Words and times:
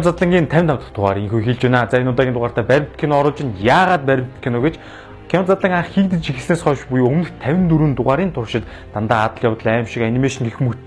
Кино 0.00 0.12
задлангийн 0.12 0.48
55 0.48 0.66
дахь 0.66 0.92
дугаар 0.94 1.18
инхүү 1.20 1.44
хэлж 1.44 1.60
байна. 1.60 1.88
За 1.90 2.00
энэ 2.00 2.10
удаагийн 2.10 2.32
дугаартаа 2.32 2.64
баримт 2.64 2.96
кино 2.96 3.20
оруулж 3.20 3.40
ин 3.44 3.52
яагаад 3.60 4.04
баримт 4.08 4.32
кино 4.40 4.60
гэж 4.64 4.78
кино 5.28 5.44
задлан 5.44 5.72
анх 5.76 5.92
хийгдэж 5.92 6.24
эхэлснээс 6.24 6.62
хойш 6.64 6.88
буюу 6.88 7.12
өмнөх 7.12 7.28
54 7.44 7.94
дугаарын 8.00 8.32
туршид 8.32 8.64
дандаа 8.94 9.28
адал 9.28 9.52
явдал 9.52 9.74
аим 9.74 9.86
шиг 9.86 10.02
анимашн 10.02 10.44
гэх 10.48 10.60
мэт 10.60 10.80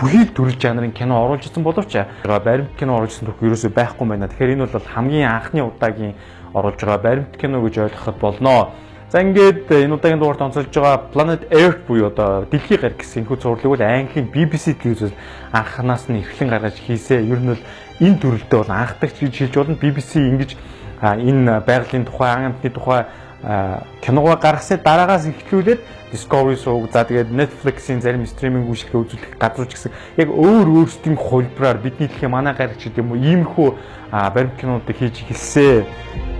бүхий 0.00 0.24
төрөл 0.32 0.56
жанрын 0.56 0.92
кино 0.92 1.20
оруулж 1.20 1.44
ирсэн 1.44 1.62
боловч 1.62 1.92
баримт 2.24 2.72
кино 2.80 2.96
оруулж 2.96 3.12
ирсэн 3.12 3.28
төрх 3.28 3.44
ерөөсөй 3.44 3.70
байхгүй 3.76 4.08
байна. 4.08 4.28
Тэгэхээр 4.28 4.52
энэ 4.56 4.66
бол 4.72 4.88
хамгийн 4.88 5.28
анхны 5.28 5.60
удаагийн 5.60 6.14
оруулж 6.56 6.80
байгаа 6.80 7.02
баримт 7.04 7.36
кино 7.36 7.60
гэж 7.60 7.76
ойлгоход 7.76 8.16
болно. 8.16 8.72
За 9.06 9.22
ингээд 9.22 9.70
энэ 9.70 9.94
удаагийн 9.94 10.18
дугаарт 10.18 10.42
онцолж 10.42 10.74
байгаа 10.74 11.06
Planet 11.14 11.46
Earth 11.54 11.86
буюу 11.86 12.10
одоо 12.10 12.42
дэлхий 12.50 12.74
гариг 12.74 12.98
гэсэн 12.98 13.22
энэхүү 13.22 13.38
зурлыг 13.38 13.70
бол 13.70 13.78
Английн 13.78 14.26
BBC 14.34 14.74
телевизээр 14.82 15.14
анханаас 15.54 16.10
нь 16.10 16.26
эрхлэн 16.26 16.50
гаргаж 16.50 16.74
хийсэн. 16.82 17.22
Ер 17.30 17.38
нь 17.38 17.54
бол 17.54 17.62
энэ 18.02 18.18
төрөлдөө 18.18 18.58
бол 18.66 18.74
анхдагч 18.74 19.22
гэж 19.22 19.34
хэлж 19.46 19.54
болно. 19.54 19.78
BBC 19.78 20.26
ингэж 20.26 20.50
энэ 20.98 21.62
байгалийн 21.62 22.02
тухай, 22.02 22.50
амтны 22.50 22.70
тухай 22.74 23.06
киногоо 24.02 24.34
гаргасны 24.42 24.82
дараагаас 24.82 25.30
эхлүүлээд 25.30 25.80
Discovery 26.10 26.58
сууг 26.58 26.90
за 26.90 27.06
тэгээд 27.06 27.30
Netflix-ийн 27.30 28.02
зарим 28.02 28.26
стриминг 28.26 28.66
үйлчилгээ 28.66 29.06
үзүүлэх 29.06 29.38
газрууч 29.38 29.70
гэсэн 29.70 29.94
яг 30.18 30.34
өөр 30.34 30.66
өөрсдийн 30.82 31.14
хөлбраар 31.14 31.78
бидний 31.78 32.10
дэлхийн 32.10 32.34
манай 32.34 32.58
гарагч 32.58 32.90
гэдэг 32.90 33.06
юм 33.06 33.14
уу 33.14 33.22
иймэрхүү 33.22 33.68
баримт 34.10 34.58
кинонуудыг 34.58 34.98
хийж 34.98 35.22
эхэлсэн. 35.22 36.35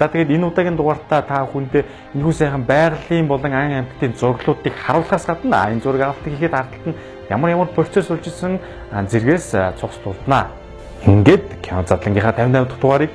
За 0.00 0.08
тэгээд 0.08 0.32
энэ 0.32 0.48
удаагийн 0.48 0.80
дугаартаа 0.80 1.20
та 1.28 1.44
бүхэндээ 1.44 2.16
энэхүү 2.16 2.32
сайхан 2.32 2.64
байгалийн 2.64 3.28
болон 3.28 3.52
ан 3.52 3.84
амьтдын 3.84 4.16
зураглуудыг 4.16 4.72
харуулахаас 4.72 5.28
гадна 5.28 5.68
энэ 5.68 5.84
зураг 5.84 6.16
авалтыг 6.16 6.40
хийхэд 6.40 6.56
ардталт 6.56 6.86
нь 6.88 6.96
ямар 7.28 7.52
ямар 7.52 7.68
процесс 7.68 8.08
үржилсэн 8.08 8.56
зэргээс 8.96 9.76
цугс 9.76 10.00
дурднаа. 10.00 10.56
Ингээд 11.04 11.60
кино 11.60 11.84
задлангийнхаа 11.84 12.32
58 12.32 12.64
дахь 12.64 12.80
дугаарыг 12.80 13.14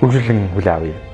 үргэлжлэн 0.00 0.56
хүлээн 0.56 0.76
авъя. 0.80 1.11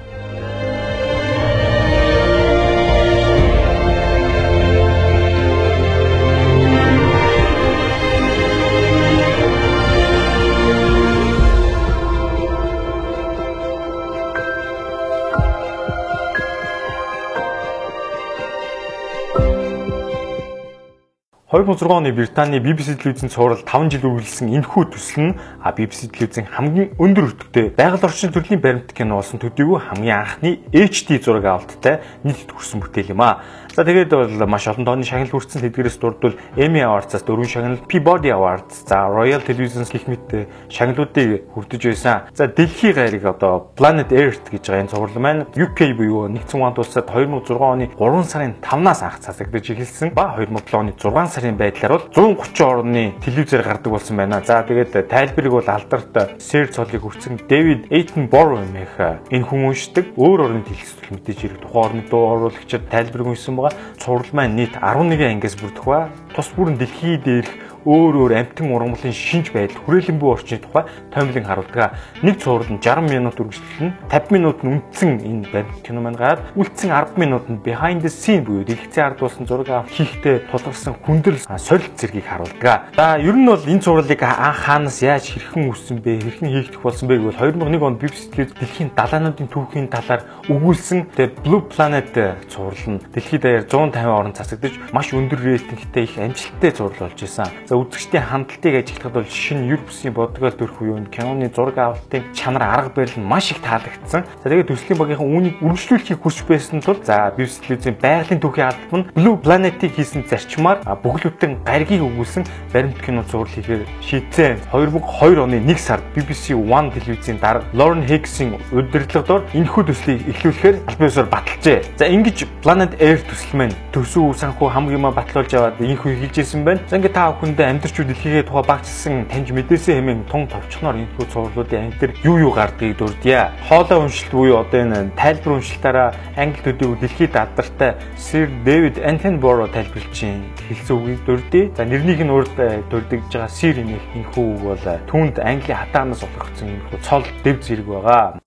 2006 21.50 21.88
оны 21.88 22.12
Британий 22.12 22.60
BBC 22.60 23.00
телевизийн 23.00 23.30
цуврал 23.30 23.56
5 23.64 23.88
жил 23.88 24.04
үргэлжилсэн 24.04 24.52
энэхүү 24.52 24.84
төсөл 24.92 25.32
нь 25.32 25.36
BBC 25.64 26.12
телевизийн 26.12 26.44
хамгийн 26.44 26.92
өндөр 27.00 27.24
өртөгтэй 27.24 27.72
байгаль 27.72 28.04
орчин 28.04 28.36
төрлийн 28.36 28.60
баримт 28.60 28.92
кино 28.92 29.16
болсон 29.16 29.40
төдийгүй 29.40 29.80
хамгийн 29.80 30.28
анхны 30.28 30.60
HD 30.76 31.16
зураг 31.16 31.48
авалттай 31.48 32.04
нийтэд 32.20 32.52
хүрсэн 32.52 32.84
бүтээл 32.84 33.16
юм 33.16 33.24
а. 33.24 33.40
За 33.78 33.84
тэгээд 33.86 34.10
бол 34.10 34.50
маш 34.50 34.66
олон 34.66 34.82
тооны 34.82 35.06
шагнал 35.06 35.30
хүртсэн 35.30 35.62
тэдгээрээс 35.62 36.02
дурдвал 36.02 36.34
Emmy 36.58 36.82
Awards-аас 36.82 37.22
дөрвөн 37.22 37.46
шагнал, 37.46 37.78
Peabody 37.86 38.34
Awards, 38.34 38.82
за 38.82 39.06
Royal 39.06 39.38
Television 39.38 39.86
гэх 39.86 40.10
мэт 40.10 40.50
шагналуудыг 40.66 41.46
хүртэж 41.54 41.86
байсан. 41.86 42.26
За 42.34 42.50
дэлхийн 42.50 42.98
гариг 42.98 43.22
одоо 43.22 43.70
Planet 43.78 44.10
Earth 44.10 44.50
гэж 44.50 44.66
байгаа 44.66 44.82
энэ 44.82 44.90
цуврал 44.90 45.22
маань 45.22 45.46
UK 45.54 45.94
буюу 45.94 46.26
нэгдсэн 46.26 46.58
улаанд 46.58 46.82
улсад 46.82 47.06
2006 47.06 47.54
оны 47.54 47.86
3 47.94 48.26
сарын 48.26 48.58
5-наас 48.58 49.00
анх 49.06 49.22
цацагдж 49.22 49.70
эхэлсэн 49.70 50.10
ба 50.10 50.34
2007 50.34 50.74
оны 50.74 50.98
6 50.98 51.38
сарын 51.38 51.54
байдлаар 51.54 52.02
бол 52.18 52.34
130 52.34 52.66
орны 52.66 53.14
телевизээр 53.22 53.62
гардаг 53.62 53.94
болсон 53.94 54.18
байна. 54.18 54.42
За 54.42 54.66
тэгээд 54.66 55.06
тайлбарыг 55.06 55.54
бол 55.54 55.70
алдарт 55.70 56.42
Sir 56.42 56.66
цолыг 56.66 56.98
хүртсэн 56.98 57.46
David 57.46 57.86
Attenborough 57.94 58.66
нэх 58.74 59.22
энэ 59.30 59.46
хүн 59.46 59.70
уншдаг 59.70 60.18
өөр 60.18 60.50
орны 60.50 60.66
телевизэл 60.66 61.14
мэдээж 61.14 61.38
хэрэг 61.46 61.62
тухайн 61.62 61.86
орны 61.86 62.02
дуу 62.10 62.26
оруулагчид 62.26 62.90
тайлбарыг 62.90 63.38
уншсан 63.38 63.54
байгаа 63.54 63.67
байгаа. 63.68 63.78
Цуврал 63.98 64.32
маань 64.32 64.56
нийт 64.56 64.74
11 64.80 65.20
ангиас 65.20 65.56
бүрдэх 65.56 65.84
ба 65.84 66.08
тус 66.34 66.48
бүрэн 66.56 66.76
дэлхий 66.78 67.16
дээрх 67.16 67.67
өөр 67.88 68.28
өөр 68.28 68.32
амтэн 68.36 68.68
ургамлын 68.68 69.16
шинж 69.16 69.48
байдал 69.56 69.80
хүрээлэн 69.88 70.20
буй 70.20 70.36
орчны 70.36 70.60
тухай 70.60 70.84
томилон 71.08 71.44
харуулдаг. 71.48 71.96
Нэг 72.20 72.36
цуврал 72.36 72.68
нь 72.68 72.84
60 72.84 73.08
минут 73.08 73.40
үргэлжлэн 73.40 73.96
50 74.12 74.36
минут 74.36 74.58
нь 74.60 74.68
үндсэн 74.76 75.10
энэ 75.24 75.48
баримт 75.48 75.80
кино 75.80 76.04
маань 76.04 76.20
гараад 76.20 76.44
үлдсэн 76.52 76.92
10 76.92 77.16
минут 77.16 77.48
нь 77.48 77.56
behind 77.64 78.04
the 78.04 78.12
scene 78.12 78.44
буюу 78.44 78.68
дэлгэцийн 78.68 79.06
ард 79.08 79.24
болсон 79.24 79.48
зураг 79.48 79.68
авах 79.72 79.88
хийхдээ 79.88 80.52
тулгарсан 80.52 81.00
хүндрэл 81.00 81.48
сорилт 81.56 81.96
зэргийг 81.96 82.28
харуулдаг. 82.28 82.92
За 82.92 83.16
ер 83.16 83.32
нь 83.32 83.48
бол 83.48 83.64
энэ 83.64 83.80
цувралыг 83.80 84.20
анх 84.20 84.68
хаанаас 84.68 85.00
яаж 85.00 85.24
хэрхэн 85.32 85.72
үүссэн 85.72 86.04
бэ? 86.04 86.20
Хэрхэн 86.28 86.52
хийгдэх 86.52 86.84
болсон 86.84 87.08
бэ 87.08 87.16
гэвэл 87.24 87.40
2001 87.40 87.88
онд 87.88 87.98
BBC 88.04 88.28
дэлхийн 88.36 88.92
далаануудын 88.92 89.48
түүхийн 89.48 89.88
талаар 89.88 90.28
өгүүлсэн 90.52 91.16
тэгээ 91.16 91.40
Blue 91.40 91.64
Planet 91.64 92.12
цуврал 92.52 92.84
нь 92.84 93.00
дэлхийд 93.16 93.42
даяар 93.48 93.64
150 93.64 94.12
орн 94.12 94.36
цацагдж 94.36 94.76
маш 94.92 95.08
өндөр 95.16 95.40
рейтингтэй 95.40 96.04
их 96.04 96.18
амжилттай 96.18 96.70
зурлал 96.76 97.08
болж 97.08 97.22
исэн. 97.22 97.48
За 97.64 97.77
үзэгчдийн 97.84 98.24
хандлтыг 98.24 98.74
ажиглахад 98.82 99.12
бол 99.12 99.28
шинэ 99.28 99.68
юр 99.70 99.80
бүсийн 99.86 100.14
бодгол 100.14 100.50
төрөх 100.50 100.80
үеийн 100.82 101.06
киноны 101.12 101.50
зураг 101.54 101.78
авалтын 101.78 102.24
чанар 102.34 102.62
арга 102.62 102.90
барил 102.96 103.18
нь 103.18 103.26
маш 103.26 103.50
их 103.52 103.60
таалагдсан. 103.62 104.24
За 104.42 104.46
тэгээд 104.48 104.70
төслийн 104.70 104.98
багийнхан 104.98 105.28
үүнийг 105.28 105.56
үргэлжлүүлэхийг 105.62 106.20
хүсч 106.22 106.42
байсан 106.48 106.80
тул 106.80 106.98
за 107.04 107.32
Бивс 107.36 107.58
телевизийн 107.62 107.96
байгалийн 108.00 108.40
түүхийн 108.40 108.68
албан 108.68 109.02
Blue 109.14 109.36
Planet-ийг 109.36 109.94
хийсэн 109.94 110.24
зарчмаар 110.28 110.82
бүхлөтэн 110.84 111.62
гаригийг 111.64 112.02
өгүүлсэн 112.02 112.44
баримт 112.72 112.98
кино 113.04 113.22
зурлал 113.30 113.52
хийхээр 113.54 113.86
шийдсэн. 114.02 114.58
2002 114.72 115.38
оны 115.38 115.60
1 115.62 115.78
сард 115.78 116.04
BBC 116.14 116.54
One 116.54 116.90
телевизийн 116.90 117.38
дарга 117.38 117.64
Lauren 117.72 118.02
Higgs-ийн 118.02 118.58
удирдлагадор 118.72 119.44
энэхүү 119.54 119.84
төслийг 119.88 120.26
эхлүүлэхээр 120.28 120.76
аль 120.88 120.98
биесээр 120.98 121.28
баталжээ. 121.30 121.78
За 121.98 122.06
ингэж 122.08 122.46
Planet 122.62 122.98
Air 123.00 123.20
төсөл 123.28 123.56
маань 123.58 123.76
төсөв 123.92 124.36
санхүү 124.36 124.68
хамгийн 124.72 125.02
маа 125.02 125.12
батлуулж 125.12 125.54
аваад 125.54 125.80
энэхүү 125.80 126.16
хийжсэн 126.22 126.64
байна. 126.64 126.80
За 126.88 126.96
ингээд 126.96 127.14
та 127.14 127.30
бүхэн 127.32 127.54
үндэ 127.68 127.84
амьдарчуд 127.84 128.08
дэлхийгээ 128.08 128.48
тухай 128.48 128.64
багцсан 128.64 129.28
таньж 129.28 129.52
мэдээсэн 129.52 130.00
хэмээн 130.00 130.24
тун 130.32 130.48
товчхоноор 130.48 130.96
энэ 131.04 131.12
хүү 131.20 131.26
цувралуудын 131.28 131.92
дээр 132.00 132.12
юу 132.24 132.48
юу 132.48 132.52
гардгийг 132.56 132.96
дурдъя. 132.96 133.52
Хоолой 133.68 134.08
уншилт 134.08 134.32
буюу 134.32 134.56
одоо 134.64 134.80
энэ 134.88 135.12
тайлбар 135.20 135.60
уншилтаараа 135.60 136.14
англи 136.36 136.64
төдийгүй 136.64 136.96
дэлхийд 136.96 137.36
алдартай 137.36 138.00
Sir 138.16 138.48
David 138.64 138.96
Attenborough 139.04 139.68
тайлбарлчин 139.68 140.48
хэлсэн 140.68 140.96
үгийг 140.96 141.20
дурдъя. 141.28 141.70
За 141.76 141.84
нэрнийх 141.84 142.24
нь 142.24 142.32
урд 142.32 142.56
дурдгаж 142.88 143.28
байгаа 143.28 143.52
Sir 143.52 143.76
нэх 143.84 144.04
энэ 144.16 144.28
хүү 144.32 144.48
бол 144.64 144.84
түүнд 145.04 145.36
англи 145.44 145.72
хатаанаас 145.76 146.24
олгогдсон 146.24 146.72
энэ 146.72 146.84
хүү 146.88 146.98
цол 147.04 147.24
дэв 147.44 147.60
зэрэг 147.60 147.84
байгаа. 147.84 148.40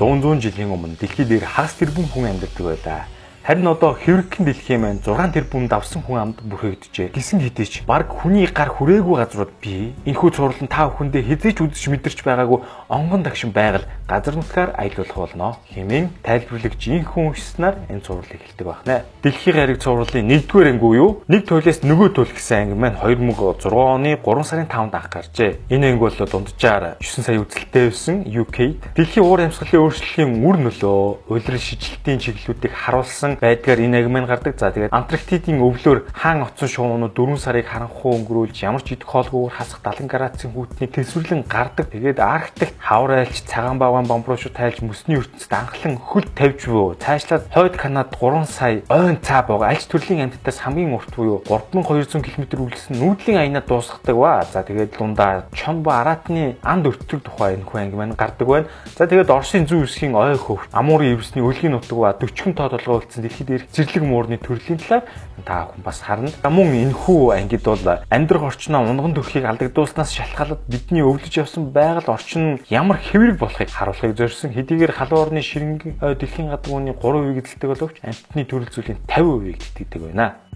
Зуун 0.00 0.22
зуун 0.24 0.40
жилийн 0.40 0.72
өмнө 0.72 0.96
дэлхий 0.96 1.28
дээр 1.28 1.44
хагас 1.44 1.76
тэрбум 1.76 2.08
хүн 2.08 2.32
амьдардаг 2.32 2.64
байлаа. 2.64 3.04
Харин 3.50 3.66
одоо 3.66 3.98
хэврэгхэн 3.98 4.46
дэлхийн 4.46 4.80
маань 4.80 5.02
6 5.02 5.34
тэрбум 5.34 5.66
давсан 5.66 6.06
хүн 6.06 6.22
амд 6.22 6.38
бүрхэгдэжээ. 6.46 7.10
Гисэн 7.10 7.42
хэдийч 7.42 7.82
баг 7.82 8.06
хүний 8.06 8.46
гар 8.46 8.70
хүрээгүй 8.70 9.18
газрууд 9.18 9.50
бий. 9.58 9.90
Энэхүү 10.06 10.30
цуврал 10.30 10.62
нь 10.62 10.70
та 10.70 10.86
бүхэндээ 10.86 11.26
хизээч 11.26 11.58
үзэж 11.58 11.84
мэдэрч 11.90 12.22
байгаагүй 12.22 12.62
онгон 12.86 13.26
дагшин 13.26 13.50
байгаль 13.50 13.90
газар 14.06 14.38
нутгаар 14.38 14.70
аялуулах 14.78 15.18
болно. 15.18 15.58
Хэмээн 15.74 16.14
тайлбарлагч 16.22 16.82
инхэн 16.94 17.26
уншснаар 17.34 17.74
энэ 17.90 18.06
цувралыг 18.06 18.38
хэлдэг 18.38 18.66
байна. 18.70 19.02
Дэлхийн 19.18 19.56
гариг 19.58 19.82
цувралын 19.82 20.30
1-р 20.30 20.66
анги 20.70 20.86
юу? 20.94 21.26
Нэг 21.26 21.42
туйлаас 21.50 21.82
нөгөө 21.82 22.08
туйл 22.14 22.30
гэсэн 22.30 22.70
анги 22.70 22.78
маань 22.78 23.02
2006 23.02 23.66
оны 23.66 24.14
3 24.14 24.46
сарын 24.46 24.70
5-нд 24.70 24.94
анх 24.94 25.10
гарчээ. 25.10 25.74
Энэ 25.74 25.98
анги 25.98 26.06
бол 26.06 26.14
дунджаар 26.14 27.02
9 27.02 27.26
сая 27.26 27.42
үзэлттэй 27.42 27.90
байсан 27.90 28.22
UK-д. 28.30 28.94
Дэлхийн 28.94 29.26
уур 29.26 29.42
амьсгалын 29.42 29.90
өөрчлөлийн 29.90 30.38
үр 30.38 30.56
нөлөө, 30.70 31.34
улирал 31.34 31.58
шижилтийн 31.58 32.22
чиглэлүүдийг 32.22 32.74
харуулсан 32.78 33.39
байдгаар 33.40 33.80
энэ 33.80 34.04
агмын 34.04 34.28
гардаг. 34.28 34.54
За 34.60 34.70
тэгээд 34.70 34.92
Антарктидын 34.92 35.64
өвлөөр 35.64 36.12
хаан 36.12 36.44
оцсон 36.44 36.68
шуунууд 36.68 37.16
4 37.16 37.40
сарыг 37.40 37.66
харанхуй 37.66 38.20
өнгөрүүлж 38.20 38.56
ямар 38.60 38.84
ч 38.84 38.92
идэх 38.94 39.08
хоолгүйгээр 39.08 39.56
хасах 39.56 39.80
70 39.80 40.12
градусын 40.12 40.52
хүүтний 40.52 40.88
төсвөрлөн 40.92 41.42
гардаг. 41.48 41.88
Тэгээд 41.88 42.20
Арктик 42.20 42.76
хавар 42.76 43.24
айлч 43.24 43.48
цагаан 43.48 43.80
бавгаан 43.80 44.04
бомбрууш 44.04 44.52
тайлж 44.52 44.84
мөсний 44.84 45.16
ертөнцид 45.16 45.52
анхлан 45.56 45.96
хөл 45.96 46.28
тавьж 46.36 46.68
буй. 46.68 47.00
Цаашлаад 47.00 47.48
хойд 47.48 47.74
Канад 47.80 48.12
3 48.12 48.44
сая 48.44 48.82
ойн 48.92 49.16
цаа 49.24 49.42
бог 49.48 49.64
альч 49.64 49.88
төрлийн 49.88 50.28
амьтдаас 50.28 50.60
хамгийн 50.60 50.92
урт 50.92 51.16
буюу 51.16 51.40
3200 51.48 52.20
км 52.20 52.44
үргэлжлсэн 52.60 53.00
нүүдлийн 53.00 53.40
аянаа 53.40 53.64
дуусгадаг 53.64 54.16
ба. 54.16 54.44
За 54.52 54.60
тэгээд 54.60 55.00
дундаа 55.00 55.48
чон 55.56 55.80
ба 55.82 56.04
аратны 56.04 56.60
анд 56.60 56.86
өртөр 56.86 57.24
тухай 57.24 57.56
энэ 57.56 57.64
хүн 57.64 57.80
анги 57.88 57.96
маань 57.96 58.18
гардаг 58.18 58.48
байна. 58.48 58.68
За 58.96 59.08
тэгээд 59.08 59.32
Оросын 59.32 59.64
зүүн 59.64 59.88
хэсгийн 59.88 60.14
ой 60.14 60.36
хөвт 60.36 60.68
амуурын 60.76 61.16
ивсний 61.16 61.44
өлгийн 61.44 61.72
нутаг 61.72 61.96
ба 61.96 62.12
40 62.12 62.52
тоо 62.52 62.68
толгой 62.68 63.00
үлдсэн 63.00 63.29
дэлхийд 63.30 63.48
дээрх 63.48 63.66
зэрлэг 63.70 64.02
муурны 64.02 64.36
төрлийн 64.42 64.82
талаар 64.82 65.06
та 65.46 65.70
бүхэн 65.70 65.84
бас 65.86 66.00
харна. 66.02 66.30
Мөн 66.42 66.90
энэхүү 66.90 67.20
ангид 67.38 67.62
бол 67.62 67.78
амьдрах 68.10 68.42
орчноо 68.50 68.82
унган 68.82 69.14
төрхийг 69.14 69.46
алдагдуулснаас 69.46 70.10
шалтгаалаад 70.10 70.66
бидний 70.66 71.06
өвлөж 71.06 71.30
явсан 71.38 71.70
байгаль 71.70 72.10
орчин 72.10 72.58
ямар 72.68 72.98
хэврэг 72.98 73.38
болохыг 73.38 73.70
харуулахыг 73.70 74.18
зорьсон. 74.18 74.52
Хэдийгээр 74.52 74.92
халуун 74.92 75.30
орны 75.30 75.42
ширэнгийн 75.42 75.96
дэлхийн 76.02 76.50
гадууны 76.50 76.92
3% 76.98 77.38
эзэлдэг 77.38 77.70
боловч 77.70 77.96
амьтны 78.02 78.44
төрөл 78.44 78.68
зүйлийн 78.74 78.98
50% 79.06 79.54
итгэдэг 79.54 80.02
байна. 80.10 80.49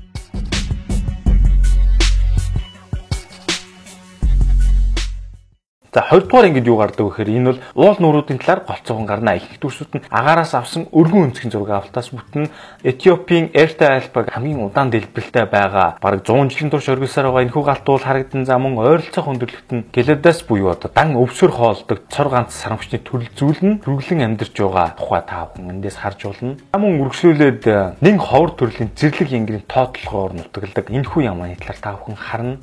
За 5.94 6.02
20 6.10 6.26
дугаар 6.26 6.46
ангид 6.50 6.66
юу 6.66 6.74
гардаг 6.74 7.06
вэ 7.06 7.10
гэхээр 7.14 7.30
энэ 7.38 7.50
бол 7.54 7.60
уул 7.78 7.98
нууруудын 8.02 8.42
талаар 8.42 8.66
голцоохон 8.66 9.06
гарна. 9.06 9.38
Их 9.38 9.46
төсвүүд 9.62 9.94
нь 9.94 10.02
агаараас 10.10 10.50
авсан 10.58 10.90
өргөн 10.90 11.30
өнцгийн 11.30 11.54
зураг 11.54 11.86
авалтаас 11.86 12.10
бүтэн 12.10 12.50
Этиопийн 12.82 13.54
Эрта 13.54 13.94
альбаг 13.94 14.26
хамгийн 14.34 14.66
удаан 14.66 14.90
дэлбэрэлтэй 14.90 15.46
байгаа. 15.46 16.02
Бараг 16.02 16.26
100 16.26 16.50
жилийн 16.50 16.70
турш 16.74 16.90
оргилсаар 16.90 17.30
байгаа 17.30 17.46
энэхүү 17.46 17.62
галт 17.62 17.86
уул 17.86 18.02
харагдан 18.02 18.42
за 18.42 18.58
мөн 18.58 18.74
ойролцоох 18.74 19.30
өндөрлөлт 19.38 19.70
нь 19.70 19.86
Гэлэдас 19.94 20.42
буюу 20.50 20.74
одоо 20.74 20.90
дан 20.90 21.14
өвсөр 21.14 21.54
хоолдог 21.54 22.10
цор 22.10 22.26
ганц 22.26 22.50
сарамчны 22.58 22.98
төрөл 22.98 23.30
зүйл 23.38 23.62
нь 23.62 23.78
хүргэлэн 23.86 24.34
амьдарч 24.34 24.58
байгаа 24.58 24.98
тухай 24.98 25.22
та 25.22 25.46
бүхэн 25.46 25.78
эндээс 25.78 26.02
харж 26.02 26.26
болно. 26.26 26.58
Мөн 26.74 27.06
үргэлжлүүлээд 27.06 28.02
нэг 28.02 28.16
ховор 28.18 28.50
төрлийн 28.58 28.90
зэрлэг 28.98 29.30
янгирийн 29.30 29.70
тоотлогоор 29.70 30.42
нутагладаг 30.42 30.90
энэхүү 30.90 31.22
ямааны 31.22 31.54
талаар 31.54 31.78
та 31.78 31.94
бүхэн 31.94 32.18
харна. 32.18 32.58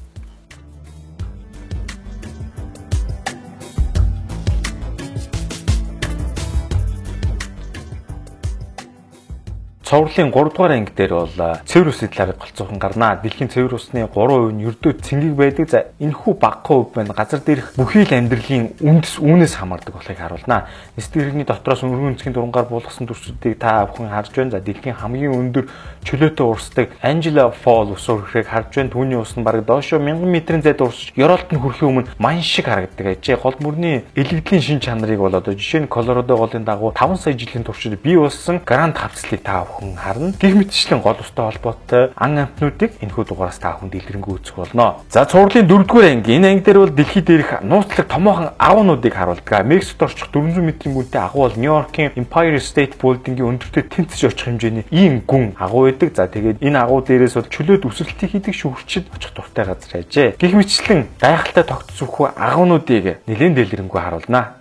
Цовруулын 9.91 10.31
3 10.31 10.55
дугаар 10.55 10.71
анги 10.71 10.91
дээр 10.95 11.11
бол 11.11 11.59
цэвэр 11.67 11.91
усны 11.91 12.07
талаар 12.07 12.39
голцоохон 12.39 12.79
гарнаа. 12.79 13.19
Дэлхийн 13.19 13.51
цэвэр 13.51 13.75
усны 13.75 14.07
3% 14.07 14.55
нь 14.55 14.63
ердөө 14.63 15.03
цэнгэг 15.03 15.35
байдаг. 15.35 15.67
За 15.67 15.91
энэхүү 15.99 16.39
багахан 16.39 16.63
хувь 16.63 16.95
байна. 16.95 17.11
Газар 17.11 17.43
дээрх 17.43 17.75
бүхий 17.75 18.07
л 18.07 18.15
амьдралын 18.15 18.79
үндэс 18.79 19.19
үүнээс 19.19 19.59
хамаардаг 19.59 19.91
болохыг 19.91 20.15
харуулнаа. 20.15 20.71
Эсдэг 20.95 21.27
хэрэгний 21.27 21.43
дотроос 21.43 21.83
өргөн 21.83 22.15
өнцгийн 22.15 22.31
дурангаар 22.31 22.71
буулгасан 22.71 23.03
төрсүүдийг 23.03 23.59
та 23.59 23.83
бүхэн 23.91 24.15
харж 24.15 24.31
байна. 24.31 24.55
За 24.55 24.63
дэлхийн 24.63 24.95
хамгийн 24.95 25.35
өндөр 25.35 25.67
чөлөөтэй 26.07 26.45
урсдаг 26.47 26.87
Angela 27.03 27.51
Fall 27.51 27.91
ус 27.91 28.07
өрхрийг 28.07 28.47
харж 28.47 28.71
байна. 28.71 28.95
Түүний 28.95 29.19
ус 29.19 29.35
нь 29.35 29.43
бараг 29.43 29.67
доошо 29.67 29.99
1000 29.99 30.23
м-ийн 30.23 30.63
зайд 30.63 30.79
урсж 30.79 31.11
Еролт 31.19 31.51
нь 31.51 31.59
хүрэхийн 31.59 31.91
өмнө 31.91 32.15
ман 32.15 32.39
шиг 32.39 32.71
харагддаг 32.71 33.19
ажээ. 33.19 33.35
Гол 33.35 33.59
мөрний 33.59 34.07
элэгдлийн 34.15 34.63
шин 34.63 34.79
чанарыг 34.79 35.19
бол 35.19 35.35
одоо 35.35 35.51
жишээ 35.51 35.83
нь 35.83 35.91
Колорадо 35.91 36.39
голын 36.39 36.63
дагуу 36.63 36.95
5 36.95 37.19
сая 37.19 37.35
жилийн 37.35 37.67
туршид 37.67 37.99
бий 37.99 38.15
болсон 38.15 38.63
гранд 38.63 38.95
хавцлыг 38.95 39.43
та 39.43 39.67
бүхэн 39.67 39.80
хүн 39.81 39.97
харна. 39.97 40.33
Гэх 40.37 40.53
мэтчлэн 40.55 41.01
гол 41.01 41.17
устай 41.19 41.45
холбоотой 41.49 42.13
ан 42.15 42.37
амтнуудыг 42.37 43.01
энэхүү 43.01 43.25
дугаараас 43.25 43.57
та 43.57 43.73
хүн 43.73 43.89
дэлгэрэнгүй 43.89 44.33
үзэх 44.37 44.55
болно. 44.55 45.01
За 45.09 45.25
цувралын 45.25 45.65
4-р 45.65 46.05
анги. 46.05 46.37
Энэ 46.37 46.47
анги 46.53 46.63
дээр 46.65 46.79
бол 46.85 46.93
дэлхийд 46.93 47.25
дээрх 47.25 47.51
нууцлаг 47.65 48.07
томоохон 48.07 48.53
агуунуудыг 48.61 49.13
харуулдаг. 49.13 49.65
Мексикт 49.65 50.03
орчих 50.03 50.29
400 50.29 50.61
м-ийн 50.61 50.93
гүнтэй 50.93 51.21
агуу 51.21 51.49
бол 51.49 51.57
Нью-Йоркийн 51.57 52.13
Empire 52.13 52.61
State 52.61 53.01
Building-ийн 53.01 53.57
өндөртөө 53.57 53.83
тэнцэж 53.89 54.21
очих 54.29 54.45
хэмжээний 54.45 54.85
ийм 54.93 55.25
гүн 55.25 55.57
агуу 55.57 55.89
байдаг. 55.89 56.13
За 56.13 56.29
тэгээд 56.29 56.61
энэ 56.61 56.77
агуу 56.77 57.01
дээрээс 57.01 57.35
бол 57.41 57.49
чөлөөт 57.49 57.89
өсөлтийг 57.89 58.31
хийдэг 58.37 58.53
шүүгчд 58.53 59.09
очих 59.09 59.33
дуртай 59.33 59.65
газар 59.65 60.05
ажээ. 60.05 60.37
Гэх 60.37 60.53
мэтчлэн 60.53 61.09
гайхалтай 61.17 61.65
тогтцохгүй 61.65 62.29
агуунуудыг 62.37 63.25
нэлээд 63.25 63.57
дэлгэрэнгүй 63.57 64.01
харуулнаа. 64.01 64.60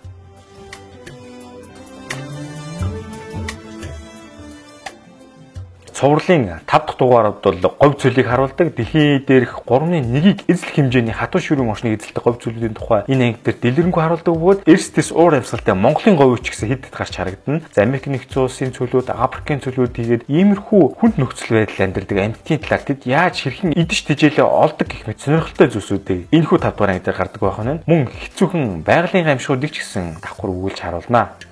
Цувралын 6.01 6.65
5 6.65 6.65
дахь 6.65 6.97
дугаард 6.97 7.45
бол 7.45 7.61
говь 7.77 8.01
цөлийг 8.01 8.25
харуулдаг. 8.25 8.73
Дэлхий 8.75 9.21
дээрх 9.21 9.61
3.1-ийг 9.69 10.49
эзлэх 10.49 10.73
хэмжээний 10.73 11.13
хатуу 11.13 11.45
ширүүн 11.45 11.69
орчныг 11.69 12.01
эзэлдэг 12.01 12.25
говь 12.25 12.41
цөлүүдийн 12.41 12.73
тухай 12.73 13.05
энэ 13.05 13.37
анги 13.37 13.45
дээр 13.45 13.61
дэлгэрэнгүй 13.61 14.01
харуулдаг 14.01 14.33
бөгөөд 14.33 14.65
эрсдэс 14.65 15.13
уур 15.13 15.37
амьсгалтай 15.37 15.77
Монголын 15.77 16.17
говь 16.17 16.41
ч 16.41 16.57
гэсэн 16.57 16.73
хэд 16.73 16.89
хэд 16.89 16.97
гарч 16.97 17.15
харагдана. 17.21 17.61
За 17.77 17.85
Америк 17.85 18.09
нэгдсэн 18.09 18.41
улсын 18.41 18.73
цөлүүд, 18.73 19.13
Африкийн 19.13 19.61
цөлүүд 19.61 19.93
тэгээд 19.93 20.23
иймэрхүү 20.25 20.83
хүнд 21.05 21.21
нөхцөл 21.21 21.69
байдал 21.69 21.85
амьдардаг 21.85 22.17
амьтдын 22.17 22.65
талаар 22.65 22.81
тэд 22.89 23.01
яаж 23.05 23.37
хэрхэн 23.45 23.77
идэж 23.77 24.01
тижээлээ 24.09 24.49
олдог 24.49 24.89
гэх 24.89 25.05
мэт 25.05 25.21
сонирхолтой 25.21 25.69
зүйлсүүдийг 25.69 26.33
энэхүү 26.33 26.59
5 26.65 26.81
дугаар 26.81 26.97
анги 26.97 27.05
дээр 27.05 27.21
гардаг 27.21 27.41
байх 27.45 27.61
нь 27.61 27.85
мөн 27.85 28.09
хэцүүхэн 28.09 28.89
байгалийн 28.89 29.29
гамшгуудыг 29.29 29.69
ч 29.69 29.85
гэсэн 29.85 30.25
давхар 30.25 30.49
өгүүлж 30.49 30.81
харуулнаа. 30.81 31.50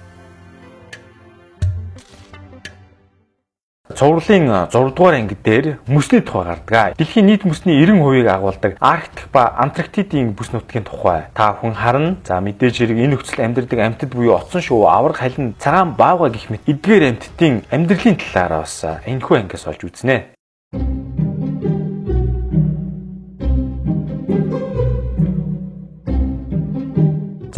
Цувралын 3.97 4.69
6 4.69 4.93
дугаар 4.93 5.15
анги 5.15 5.35
дээр 5.35 5.79
мөсний 5.89 6.21
тухай 6.21 6.45
гардаг. 6.45 6.97
Дэлхийн 6.99 7.27
нийт 7.27 7.45
мөсний 7.49 7.81
90%-ийг 7.81 8.29
агуулдаг 8.29 8.77
Арктик 8.81 9.33
ба 9.33 9.49
Антарктидын 9.57 10.37
бүс 10.37 10.53
нутгийн 10.53 10.85
тухай 10.85 11.33
та 11.33 11.57
хүн 11.57 11.73
харна. 11.73 12.17
За 12.25 12.41
мэдээж 12.41 12.85
хэрэг 12.85 12.99
энэ 13.01 13.17
нөхцөл 13.17 13.41
амьдардаг 13.49 13.79
амьтад 13.81 14.13
буюу 14.13 14.37
оцсон 14.37 14.61
шувуу, 14.61 14.93
авраг 14.93 15.17
халин, 15.17 15.57
цагаан 15.59 15.97
баавга 15.97 16.29
гэх 16.29 16.53
мэт 16.53 16.69
эдгээр 16.69 17.05
амьтдын 17.17 17.65
амьдралын 17.73 18.21
талаар 18.21 18.61
бас 18.61 18.85
энэхүү 18.85 19.37
ангиас 19.41 19.65
олж 19.65 19.81
үзнэ. 19.89 20.37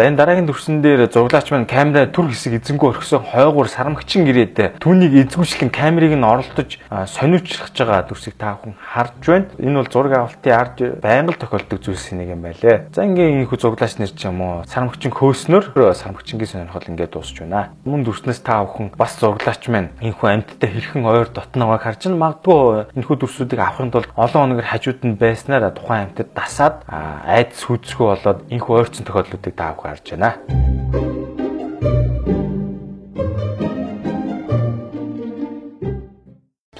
За 0.01 0.09
энэ 0.09 0.17
дараагийн 0.17 0.49
дүрсэн 0.49 0.81
дээр 0.81 1.13
зуглаач 1.13 1.53
маань 1.53 1.69
камера 1.69 2.09
түр 2.09 2.33
хэсэг 2.33 2.57
эзэнгүү 2.57 2.89
орхисон 2.89 3.21
хойгуур 3.21 3.69
сарамгчин 3.69 4.25
гэрээд 4.25 4.81
түүнийг 4.81 5.29
эзгүүчлэн 5.29 5.69
камерыг 5.69 6.17
нь 6.17 6.25
оролдож 6.25 6.81
сониучрах 6.89 7.69
байгаа 7.69 8.09
дүрсийг 8.09 8.41
та 8.41 8.57
бүхэн 8.57 8.81
харж 8.81 9.21
байна. 9.29 9.53
Энэ 9.61 9.77
бол 9.77 9.93
зураг 9.93 10.17
авалтын 10.17 10.57
ард 10.57 10.77
байнга 11.05 11.37
тохиолдог 11.37 11.85
зүйлс 11.85 12.17
нэг 12.17 12.33
юм 12.33 12.41
байлээ. 12.49 12.89
За 12.97 13.05
ингийн 13.05 13.45
ийхүү 13.45 13.61
зуглаач 13.61 14.01
нэр 14.01 14.09
ч 14.17 14.25
юм 14.25 14.41
уу 14.41 14.65
сарамгчин 14.65 15.13
хөөснөр 15.13 15.69
сарамгчингийн 15.69 16.49
сонирхол 16.49 16.89
ингээд 16.89 17.13
дуусч 17.13 17.45
байна. 17.45 17.77
Мөн 17.85 18.01
дүрснээс 18.01 18.41
та 18.41 18.65
бүхэн 18.65 18.97
бас 18.97 19.21
зуглаач 19.21 19.69
маань 19.69 19.93
ийхүү 20.01 20.33
амьттай 20.33 20.81
хэрхэн 20.81 21.05
ойр 21.05 21.29
дотноогоо 21.29 21.77
харж 21.77 22.09
нь 22.09 22.17
магадгүй 22.17 22.89
энэхүү 22.97 23.17
дүрсүүдийг 23.21 23.61
авахын 23.61 23.93
тулд 23.93 24.09
олон 24.17 24.57
өнөөр 24.57 24.65
хажууд 24.65 25.05
нь 25.05 25.21
байснаар 25.21 25.69
тухайн 25.77 26.09
амьтад 26.09 26.33
дасаад 26.33 26.89
айдас 26.89 27.69
хүзсгөө 27.69 28.09
болоод 28.17 28.41
энэхүү 28.49 28.75
ойрцсон 28.81 29.05
тохиолдлуудыг 29.05 29.53
та 29.53 29.77
бүхэн 29.77 29.90
гарч 29.91 30.11
байна. 30.13 31.10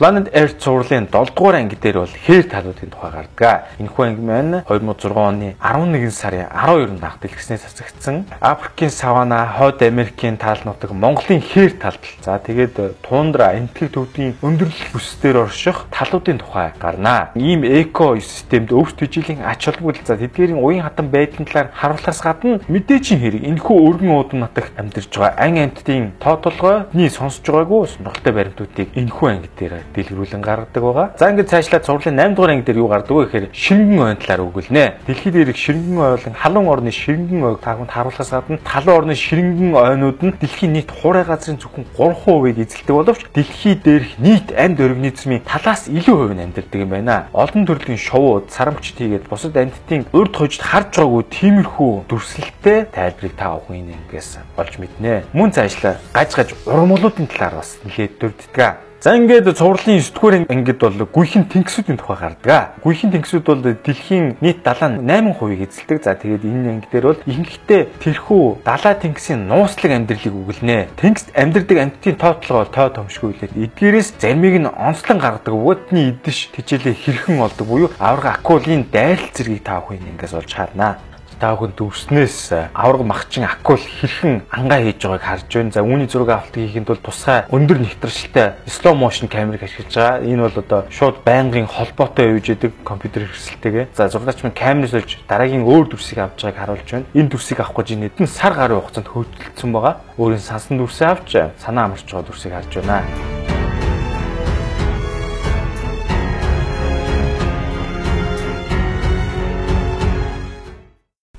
Planet 0.01 0.33
Earth 0.33 0.57
цувралын 0.65 1.09
7 1.13 1.37
дугаар 1.37 1.57
анги 1.61 1.77
дээр 1.77 1.99
бол 2.01 2.15
хээр 2.25 2.49
талуудын 2.49 2.89
тухай 2.89 3.11
гардаг. 3.13 3.69
Энэхүү 3.77 4.05
анги 4.07 4.23
маань 4.25 4.55
2006 4.65 5.13
оны 5.13 5.49
11 5.61 6.09
сарын 6.17 6.49
12-нд 6.49 7.05
анх 7.05 7.21
дэлгэснээс 7.21 7.69
цацагдсан. 7.69 8.25
Африкийн 8.41 8.89
савана, 8.89 9.45
Хойд 9.45 9.83
Америкийн 9.83 10.39
тал 10.41 10.57
нутаг, 10.65 10.97
Монголын 10.97 11.45
хээр 11.45 11.77
талд. 11.77 12.01
За 12.25 12.41
тэгээд 12.41 13.05
тундра, 13.05 13.53
энтхэг 13.53 13.93
төвдийн 13.93 14.41
өндөрлөх 14.41 14.89
бүсдээр 14.97 15.45
орших 15.45 15.85
талуудын 15.93 16.41
тухай 16.41 16.73
гарнаа. 16.81 17.37
Ийм 17.37 17.61
экосистемд 17.61 18.73
өвс 18.73 18.97
төжилийн 18.97 19.45
ач 19.45 19.69
холбогдол 19.69 20.01
за 20.09 20.17
тэдгээрийн 20.17 20.65
уян 20.65 20.89
хатан 20.89 21.13
байдлын 21.13 21.45
талаар 21.45 21.77
харуулахаас 21.77 22.25
гадна 22.25 22.65
мэдээжийн 22.73 23.21
хэрэг 23.21 23.45
энэхүү 23.53 23.77
өргөн 23.77 24.17
уудам 24.17 24.49
нутагт 24.49 24.81
амьдарч 24.81 25.13
байгаа 25.13 25.37
ан 25.37 25.61
амьтдын 25.61 26.17
тоо 26.17 26.41
толгойны 26.41 27.13
сонсож 27.13 27.45
байгаагүй 27.45 27.85
сонирхолтой 27.85 28.33
баримтуудыг 28.33 28.89
энэхүү 28.97 29.29
анги 29.29 29.53
дээр 29.61 29.90
дэлгэрүүлэн 29.95 30.43
гаргадаг 30.43 30.83
байгаа. 30.83 31.07
За 31.19 31.31
ингээд 31.31 31.51
цаашлаад 31.51 31.85
цувралын 31.85 32.19
8 32.19 32.35
дугаар 32.35 32.51
анги 32.51 32.67
дээр 32.67 32.83
юу 32.83 32.89
гардаг 32.89 33.17
вэ 33.17 33.25
гэхээр 33.27 33.47
шингэн 33.53 34.01
ойн 34.01 34.17
талаар 34.17 34.47
өгүүлнэ. 34.47 34.85
Дэлхийд 35.07 35.37
ирэх 35.37 35.57
шингэн 35.57 35.99
ойлон 35.99 36.35
халуун 36.35 36.69
орны 36.69 36.91
шингэн 36.91 37.43
ойг 37.45 37.61
та 37.61 37.75
бүхэнд 37.75 37.95
харуулахаас 37.95 38.31
гадна 38.31 38.59
халуун 38.65 38.99
орны 38.99 39.15
шингэн 39.15 39.75
ойнууд 39.75 40.19
нь 40.23 40.35
дэлхийн 40.41 40.73
нийт 40.73 40.91
хуурай 40.91 41.25
газрын 41.25 41.59
зөвхөн 41.59 41.87
3%-ийг 41.97 42.59
эзэлдэг 42.59 42.95
боловч 42.95 43.23
дэлхийд 43.35 43.83
дээрх 43.83 44.13
нийт 44.19 44.49
амьд 44.55 44.81
организмын 44.81 45.43
талаас 45.45 45.89
илүү 45.89 46.17
хувь 46.17 46.35
нь 46.35 46.45
амьдардаг 46.45 46.81
юм 46.81 46.91
байна. 46.91 47.27
Олон 47.33 47.67
төрлийн 47.67 47.99
шувууд, 47.99 48.51
сарамчт 48.51 48.97
хийгээд 48.99 49.29
бусад 49.29 49.57
амьтдын 49.57 50.07
урд 50.13 50.35
хожид 50.37 50.63
харж 50.63 50.99
байгаагүй 50.99 51.25
тиймэрхүү 51.31 51.93
дүрслэлтэй 52.09 52.79
тайлбарыг 52.93 53.35
та 53.37 53.57
бүхэн 53.57 53.81
энэ 53.81 53.97
ангиас 53.97 54.39
олж 54.57 54.75
мэднэ. 54.79 55.25
Мөн 55.33 55.51
цаашлаа 55.53 55.97
гаж 56.15 56.31
гаж 56.35 56.49
урмуулуудын 56.67 57.27
талаар 57.27 57.61
бас 57.61 57.79
нэлээд 57.85 58.19
дурддаг. 58.21 58.90
За 59.01 59.17
ингээд 59.17 59.57
цувралын 59.57 59.97
9 59.97 60.13
дугаар 60.13 60.45
ангид 60.53 60.77
бол 60.77 60.93
гүйхэн 60.93 61.49
тэнгисүүдийн 61.49 61.97
тухай 61.97 62.37
гардаг. 62.37 62.77
Гүйхэн 62.85 63.17
тэнгисүүд 63.17 63.45
бол 63.49 63.63
дэлхийн 63.65 64.37
нийт 64.45 64.61
далаа 64.61 64.93
8%-ийг 64.93 65.73
эзэлдэг. 65.73 66.05
За 66.05 66.13
тэгээд 66.21 66.45
энэ 66.45 66.69
анги 66.69 66.89
дээр 66.93 67.09
бол 67.09 67.25
ихэнхдээ 67.25 67.97
тэрхүү 67.97 68.61
далаа 68.61 68.95
тэнгисийн 69.01 69.49
нууцлаг 69.49 69.97
амьдралыг 69.97 70.37
өгүүлнэ. 70.37 71.01
Тэнгист 71.01 71.33
амьдардаг 71.33 71.79
амьтдын 71.81 72.21
тоотлогоо 72.21 72.69
тоо 72.69 72.89
томшгүй 72.93 73.41
хэлээд 73.41 73.73
эдгээрээс 73.73 74.21
заримыг 74.21 74.57
нь 74.61 74.69
онцлон 74.69 75.17
гаргадаг 75.17 75.57
бөгөөдний 75.57 76.21
идэж 76.21 76.53
тижээлээ 76.61 76.93
хэрхэн 77.01 77.41
олдог 77.41 77.65
буюу 77.73 77.89
авраг 77.97 78.45
акулын 78.45 78.85
дайрал 78.93 79.33
зэргийг 79.33 79.65
та 79.65 79.81
бүхэн 79.81 80.13
ингээс 80.13 80.37
олж 80.37 80.53
харнаа. 80.53 81.01
Бүхэн 81.41 81.73
дүрснээс 81.77 82.53
авраг 82.77 83.03
махчин 83.03 83.45
акул 83.49 83.81
хэрхэн 83.81 84.45
ангаа 84.53 84.85
хийж 84.85 85.01
байгааг 85.01 85.25
харж 85.25 85.49
байна. 85.49 85.73
За 85.73 85.81
үүний 85.81 86.09
зураг 86.09 86.29
авалтыг 86.37 86.69
хийхэд 86.69 86.85
бол 86.85 87.01
тусгай 87.01 87.49
өндөр 87.49 87.81
нэвтрэлтэй 87.81 88.61
slow 88.69 88.95
motion 88.95 89.27
камерыг 89.29 89.65
ашиглаж 89.65 89.95
байгаа. 89.97 90.25
Энэ 90.29 90.43
бол 90.45 90.61
одоо 90.61 90.81
шууд 90.93 91.25
байнгын 91.25 91.67
холбоотой 91.67 92.37
явж 92.37 92.53
идэг 92.53 92.73
компьютер 92.85 93.25
хэрэгсэлтэйгээ. 93.25 93.89
За 93.97 94.09
зурагч 94.13 94.45
маань 94.45 94.55
камерыг 94.55 94.91
сольж 94.91 95.19
дараагийн 95.25 95.65
өөр 95.65 95.89
дүрсийг 95.89 96.21
авч 96.21 96.45
байгааг 96.45 96.61
харуулж 96.61 96.89
байна. 96.93 97.09
Энэ 97.17 97.31
дүрсийг 97.33 97.61
авах 97.61 97.77
гэж 97.81 97.97
нэдэн 97.97 98.29
сар 98.29 98.53
гаруй 98.53 98.81
хугацаанд 98.85 99.09
хөөцөлдсөн 99.09 99.71
байгаа. 99.73 99.95
Өөрийн 100.21 100.45
сансан 100.45 100.77
дүрсээ 100.77 101.09
авч 101.09 101.31
санаа 101.57 101.89
амарч 101.89 102.05
байгаа 102.05 102.29
дүрсийг 102.29 102.53
харж 102.53 102.73
байна. 102.85 103.40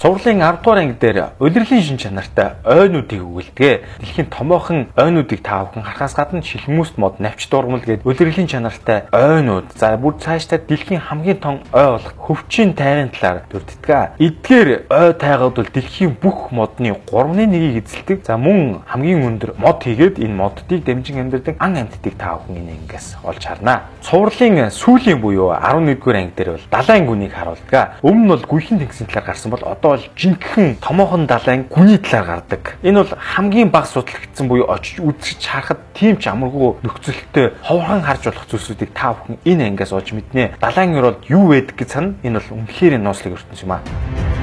Цувралын 0.01 0.41
10 0.41 0.63
дугаар 0.63 0.79
анги 0.81 0.97
дээр 0.99 1.17
улирлын 1.39 1.81
шин 1.85 1.97
чанартай 2.01 2.57
ойнуудыг 2.65 3.21
өгүүлдэг. 3.21 4.01
Дэлхийн 4.01 4.33
томоохон 4.33 4.89
ойнуудыг 4.97 5.45
та 5.45 5.61
бүхэн 5.61 5.85
харахаас 5.85 6.17
гадна 6.17 6.41
шилмүст 6.41 6.97
мод 6.97 7.19
навч 7.21 7.45
дурмал 7.45 7.85
гээд 7.85 8.01
улирлын 8.01 8.49
чанартай 8.49 9.05
ойнууд. 9.13 9.69
За 9.77 9.93
бүр 10.01 10.17
цаашдаа 10.17 10.57
дэлхийн 10.57 11.05
хамгийн 11.05 11.37
том 11.37 11.61
ой 11.69 11.85
болох 11.85 12.17
хөвчийн 12.17 12.73
тайрын 12.73 13.13
талаар 13.13 13.45
дүрддэг. 13.45 14.17
Эдгээр 14.17 14.89
ой 14.89 15.13
тайгууд 15.21 15.55
бол 15.61 15.69
дэлхийн 15.69 16.17
бүх 16.17 16.49
модны 16.49 16.97
3.1-ийг 17.05 17.85
эзэлдэг. 17.85 18.25
За 18.25 18.41
мөн 18.41 18.81
хамгийн 18.89 19.21
өндөр 19.21 19.53
мод 19.61 19.85
хийгээд 19.85 20.17
энэ 20.17 20.33
моддыг 20.33 20.81
дэмжин 20.81 21.29
амьдардаг 21.29 21.61
ан 21.61 21.77
амьтдыг 21.77 22.17
та 22.17 22.41
бүхэн 22.41 22.57
энэ 22.57 22.73
ангиас 22.89 23.21
олж 23.21 23.45
харна. 23.45 23.85
Цувралын 24.01 24.73
сүүлийн 24.73 25.21
буюу 25.21 25.53
11-р 25.53 26.17
анги 26.17 26.33
дээр 26.33 26.57
бол 26.57 26.65
далайн 26.73 27.05
гүнийг 27.05 27.37
харуулдаг. 27.37 28.01
Өмнө 28.01 28.25
нь 28.25 28.31
бол 28.33 28.49
гүйхэн 28.49 28.81
тэнгисийн 28.81 29.05
талаар 29.05 29.29
гарсан 29.29 29.53
бол 29.53 29.61
одоо 29.61 29.90
бол 29.91 30.03
жинхэнэ 30.15 30.79
томоохон 30.81 31.27
далайн 31.27 31.65
гүний 31.69 31.97
талаар 31.97 32.41
гардаг. 32.41 32.77
Энэ 32.83 33.03
бол 33.03 33.13
хамгийн 33.19 33.69
бага 33.69 33.87
судлагдсан 33.87 34.47
буюу 34.47 34.71
очиж 34.71 34.99
үзэж 34.99 35.43
харахад 35.45 35.79
тийм 35.93 36.17
ч 36.17 36.27
амаргүй 36.31 36.79
нөхцөлтэй 36.81 37.51
ховхон 37.61 38.01
харж 38.01 38.31
болох 38.31 38.47
зүйлсүүдийг 38.49 38.91
та 38.95 39.13
бүхэн 39.13 39.37
энэ 39.45 39.67
ангиас 39.75 39.91
олж 39.91 40.11
мэднэ. 40.15 40.55
Далайн 40.59 40.95
ер 40.95 41.03
бол 41.11 41.19
юу 41.27 41.51
байдаг 41.51 41.75
гэж 41.75 41.89
сана 41.91 42.15
энэ 42.23 42.39
бол 42.39 42.57
үнэхээр 42.63 42.97
нууцлаг 42.97 43.35
ертөнц 43.35 43.61
юм 43.63 43.75
аа. 43.75 44.40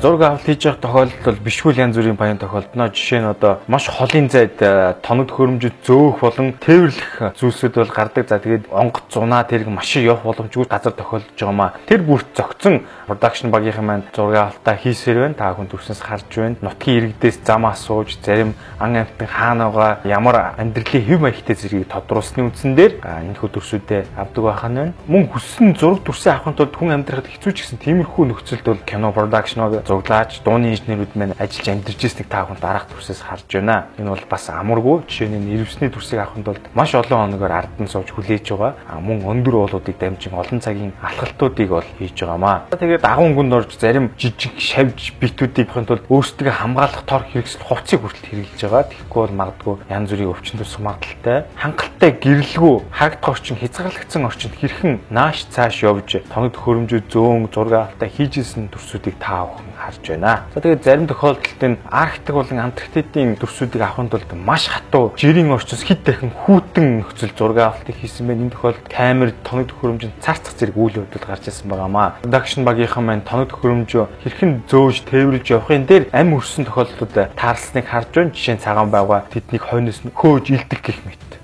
Зураг 0.00 0.22
авалт 0.22 0.44
хийж 0.46 0.64
явах 0.64 0.78
тохиолдолд 0.78 1.40
бишгүй 1.42 1.74
янз 1.74 1.96
бүрийн 1.96 2.14
баян 2.14 2.38
тохиолдно. 2.38 2.86
Жишээ 2.94 3.18
нь 3.18 3.26
одоо 3.34 3.58
маш 3.66 3.88
холын 3.90 4.30
зайд 4.30 4.54
э, 4.62 4.94
тоног 5.02 5.34
хөрөмжөд 5.34 5.74
зөөх 5.82 6.22
болон 6.22 6.54
тээвэрлэх 6.54 7.34
зүйлсүүд 7.34 7.74
бол 7.74 7.90
гардаг. 7.90 8.28
За 8.28 8.38
тэгээд 8.38 8.70
онгоц 8.70 9.10
зунаа 9.10 9.42
тэрг 9.42 9.66
машин 9.66 10.06
явах 10.06 10.22
боломжгүй 10.22 10.70
газар 10.70 10.94
тохиолдож 10.94 11.34
байгаамаа. 11.34 11.74
Тэр 11.90 12.06
бүрт 12.06 12.30
зөгцөн 12.30 12.86
продакшн 13.10 13.50
багийнхан 13.50 13.86
маань 13.86 14.06
зураг 14.14 14.54
авалтаа 14.54 14.76
хийсээр 14.78 15.18
байна. 15.18 15.34
Та 15.34 15.50
хүн 15.58 15.66
төрснөөс 15.66 16.02
харж 16.06 16.30
байна. 16.30 16.56
Нутгийн 16.62 17.10
иргэдээс 17.10 17.42
зам 17.42 17.66
асууж, 17.66 18.22
зарим 18.22 18.54
ан 18.78 18.94
амьтны 18.94 19.26
хаанаагаа 19.26 20.06
ямар 20.06 20.54
амьдралын 20.62 21.02
хэв 21.10 21.18
маягтай 21.18 21.58
зэргийг 21.58 21.90
тодруулсны 21.90 22.46
үндсэн 22.46 22.78
дээр 22.78 23.02
энэ 23.02 23.34
хөө 23.34 23.50
төрсүүдэд 23.50 24.14
авдаг 24.14 24.44
байхan 24.46 24.74
байна. 24.78 24.92
Мөн 25.10 25.26
хүссэн 25.26 25.74
зураг 25.74 26.06
төрсөн 26.06 26.38
авахын 26.38 26.54
тулд 26.54 26.76
хүн 26.78 26.94
амьдрахад 26.94 27.26
хэцүү 27.26 27.50
ч 27.50 27.66
гэсэн 27.66 27.82
тиймэрхүү 27.82 28.24
нөхцөлд 28.30 28.62
бол 28.62 28.82
кино 28.86 29.10
продакшноо 29.10 29.82
зуглаач 29.88 30.44
дууны 30.44 30.76
инженерүүд 30.76 31.16
маань 31.16 31.34
ажиллаж 31.40 31.68
амьдарч 31.72 32.00
ирснийг 32.04 32.28
та 32.28 32.44
бүхэн 32.44 32.60
дараах 32.60 32.86
төрсөөс 32.92 33.24
харж 33.24 33.48
байна. 33.48 33.88
Энэ 33.96 34.12
бол 34.12 34.24
бас 34.28 34.44
амаргүй. 34.52 35.08
Жишээ 35.08 35.32
нь 35.32 35.48
ирвсний 35.56 35.88
төрсийг 35.88 36.20
авахын 36.20 36.44
тулд 36.44 36.64
маш 36.76 36.92
олон 36.92 37.32
хоногор 37.32 37.52
ардан 37.52 37.88
сууж 37.88 38.12
хүлээж 38.12 38.52
байгаа. 38.52 39.00
Мөн 39.00 39.24
өндөр 39.24 39.54
уулуудыг 39.64 39.96
дамжин 39.96 40.36
олон 40.36 40.60
цагийн 40.60 40.92
алхалтуудыг 41.00 41.68
бол 41.72 41.88
хийж 41.96 42.20
байгаамаа. 42.20 42.68
Тэгээд 42.68 43.08
агуун 43.08 43.32
гүнд 43.32 43.56
орж 43.56 43.72
зарим 43.80 44.12
жижиг 44.20 44.60
шавж 44.60 45.16
битүүдийг 45.16 45.72
авахын 45.72 45.88
тулд 45.88 46.04
өөрсдөө 46.12 46.52
хамгаалах 46.52 47.02
тор 47.08 47.24
хэрэгсэл 47.32 47.64
хувцсыг 47.64 48.04
хүртэл 48.04 48.28
хэрэгжилж 48.28 48.60
байгаа. 48.68 48.90
Тэгэхгүй 48.92 49.20
бол 49.24 49.38
магадгүй 49.40 49.74
янз 49.88 50.10
бүрийн 50.12 50.32
өвчин 50.36 50.60
төс 50.60 50.76
магадaltaй. 50.84 51.48
Хангалттай 51.56 52.12
гэрэлгүй 52.12 52.76
харагдах 52.92 53.32
орчин 53.32 53.56
хязгаарлагдсан 53.56 54.28
орчинд 54.28 54.54
хэрхэн 54.60 55.00
нааш 55.08 55.48
цааш 55.48 55.82
явж 55.88 56.20
тоног 56.28 56.54
хөрөмжөд 56.58 57.08
зөөн 57.08 57.48
зураг 57.48 57.88
авалтаа 57.88 58.08
хийжсэн 58.10 58.68
төрсүүдийг 58.68 59.16
та 59.22 59.46
бүхэн 59.46 59.77
харж 59.78 60.04
байна. 60.08 60.44
За 60.54 60.60
тэгээд 60.60 60.84
зарим 60.84 61.06
тохиолдолд 61.06 61.62
энэ 61.62 61.78
Арктик 61.86 62.34
болон 62.34 62.58
Антарктидын 62.58 63.36
төрсүүдийг 63.38 63.82
авахын 63.82 64.10
тулд 64.10 64.30
маш 64.34 64.66
хатуу 64.66 65.14
жирийн 65.16 65.54
орчноос 65.54 65.86
хэд 65.86 66.02
дахин 66.02 66.32
хүүтэн 66.34 67.06
нөхцөл 67.06 67.32
зураг 67.38 67.58
авалтыг 67.58 67.96
хийсэн 67.96 68.26
байна. 68.26 68.42
Энэ 68.42 68.54
тохиолдолд 68.58 68.88
камер 68.90 69.30
тоног 69.46 69.66
төхөөрөмжөнд 69.70 70.18
царцах 70.20 70.58
зэрэг 70.58 70.76
үйл 70.76 70.98
явдал 71.06 71.24
гарч 71.24 71.48
ирсэн 71.48 71.70
байгаамаа. 71.70 72.18
Production 72.22 72.62
багийнхан 72.66 73.04
маань 73.06 73.22
тоног 73.22 73.48
төхөөрөмжөө 73.54 74.04
хэрхэн 74.26 74.52
зөөж 74.66 74.96
тээвэрлж 75.06 75.46
явахын 75.54 75.86
дээр 75.86 76.10
ам 76.12 76.34
өрсөн 76.34 76.66
тохиолдлууд 76.66 77.38
таарсныг 77.38 77.86
харж 77.86 78.10
байна. 78.12 78.34
Жишээ 78.34 78.58
нь 78.58 78.64
цагаан 78.64 78.90
байга 78.90 79.24
тэднийг 79.30 79.62
хойноос 79.62 80.02
нь 80.02 80.12
хөөж 80.12 80.50
илдэх 80.50 80.82
гэх 80.82 81.00
мэт. 81.06 81.37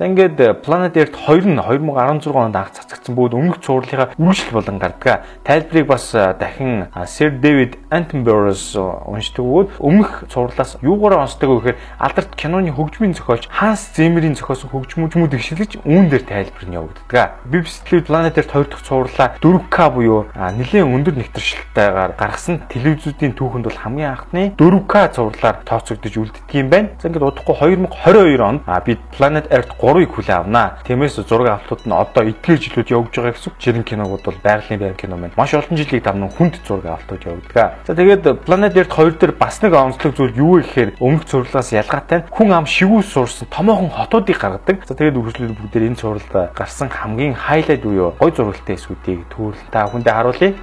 За 0.00 0.06
ингээд 0.06 0.40
э, 0.40 0.54
Planet 0.54 0.96
Earth 0.96 1.12
2 1.28 1.44
нь 1.44 1.60
2016 1.60 2.32
онд 2.32 2.56
анх 2.56 2.72
цацагдсан 2.72 3.12
бөгөөд 3.12 3.36
өмнөх 3.36 3.60
цувралынхаа 3.60 4.16
үргэлжлэл 4.16 4.56
болон 4.56 4.78
гардаг. 4.80 5.28
Тайлбарыг 5.44 5.86
бас 5.92 6.14
э, 6.16 6.32
дахин 6.40 6.88
э, 6.88 7.04
Sir 7.04 7.28
David 7.28 7.76
Attenborough 7.92 8.80
уншдаг 9.04 9.44
бөгөөд 9.44 9.76
өмнөх 9.76 10.24
цувралаас 10.32 10.80
юугаар 10.80 11.20
онцдог 11.20 11.52
вэ 11.52 11.76
гэхээр 11.76 11.78
алдарт 12.00 12.32
киноны 12.32 12.72
хөгжмийн 12.72 13.12
зохиолч 13.12 13.44
Hans 13.52 13.92
Zimmer-ийн 13.92 14.40
зохиосон 14.40 14.72
хөгжмүүдмүүдийг 14.72 15.44
шилжиж 15.44 15.76
үүн 15.84 16.08
дээр 16.08 16.24
тайлбар 16.24 16.64
нь 16.64 16.80
явагддаг. 16.80 17.36
BBC 17.44 18.00
Planet 18.00 18.40
Earth 18.40 18.56
2 18.56 18.72
дахь 18.72 18.80
цувралаа 18.88 19.36
4K 19.36 19.76
буюу 19.92 20.32
нэлээд 20.32 20.88
өндөр 20.88 21.12
нэвтрэлттайгаар 21.20 22.16
гаргасан 22.16 22.64
телевизүүдийн 22.72 23.36
түүхэнд 23.36 23.68
бол 23.68 23.76
хамгийн 23.84 24.16
анхны 24.16 24.56
4K 24.56 25.12
цувралаар 25.12 25.60
тооцогдож 25.68 26.14
үлддэг 26.16 26.56
юм 26.56 26.72
байна. 26.72 26.88
За 26.96 27.12
ингээд 27.12 27.36
удахгүй 27.36 27.76
2022 27.76 28.40
онд 28.40 28.64
бид 28.88 29.04
Planet 29.12 29.44
Earth 29.52 29.76
3-ыг 29.90 30.14
хүлээн 30.14 30.46
авнаа. 30.46 30.78
Тиймээс 30.86 31.18
зураг 31.26 31.58
авалтууд 31.58 31.82
нь 31.82 31.90
одоо 31.90 32.22
эдгээр 32.22 32.60
жилүүд 32.62 32.94
явж 32.94 33.10
байгаа 33.10 33.34
гэсэн. 33.34 33.58
Жирийн 33.58 33.82
киногууд 33.82 34.22
бол 34.22 34.38
байгалийн 34.38 34.78
байр 34.78 34.94
кино 34.94 35.18
маань 35.18 35.34
маш 35.34 35.50
олон 35.50 35.74
жилийг 35.74 36.06
давнан 36.06 36.30
хүнд 36.30 36.62
зураг 36.62 36.86
авалтууд 36.94 37.26
явагддаг. 37.26 37.82
За 37.82 37.98
тэгээд 37.98 38.46
Planet 38.46 38.78
Earth 38.78 38.94
2 38.94 39.18
дээр 39.18 39.34
бас 39.34 39.58
нэг 39.58 39.74
онцлог 39.74 40.14
зүйл 40.14 40.38
юу 40.38 40.62
вэ 40.62 40.62
гэхээр 40.62 40.90
өмнөх 41.02 41.26
зураглаас 41.26 41.74
ялгаатай 41.74 42.22
хүн 42.30 42.54
ам 42.54 42.70
шигүүс 42.70 43.10
суурсан 43.10 43.50
томоохон 43.50 43.90
хотуудыг 43.90 44.38
гаргадаг. 44.38 44.86
За 44.86 44.94
тэгээд 44.94 45.18
үргэлжлэл 45.18 45.58
бүгдээр 45.58 45.90
энэ 45.90 45.98
зураглалд 45.98 46.54
гарсан 46.54 46.86
хамгийн 46.86 47.34
хайлайт 47.34 47.82
буюу 47.82 48.14
гой 48.14 48.30
зургалтай 48.30 48.78
эсүүдийг 48.78 49.26
түүрэлтэй 49.26 49.90
хүндээ 49.90 50.14
харуулъя. 50.14 50.54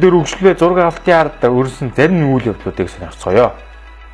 Бүгдээр 0.00 0.16
өгшлөө 0.16 0.52
зураг 0.56 0.78
авалтын 0.80 1.12
ард 1.12 1.44
өрсөн 1.44 1.92
зарим 1.92 2.32
үйл 2.32 2.56
явдлуудыг 2.56 2.88
сонирхцгоё. 2.88 3.52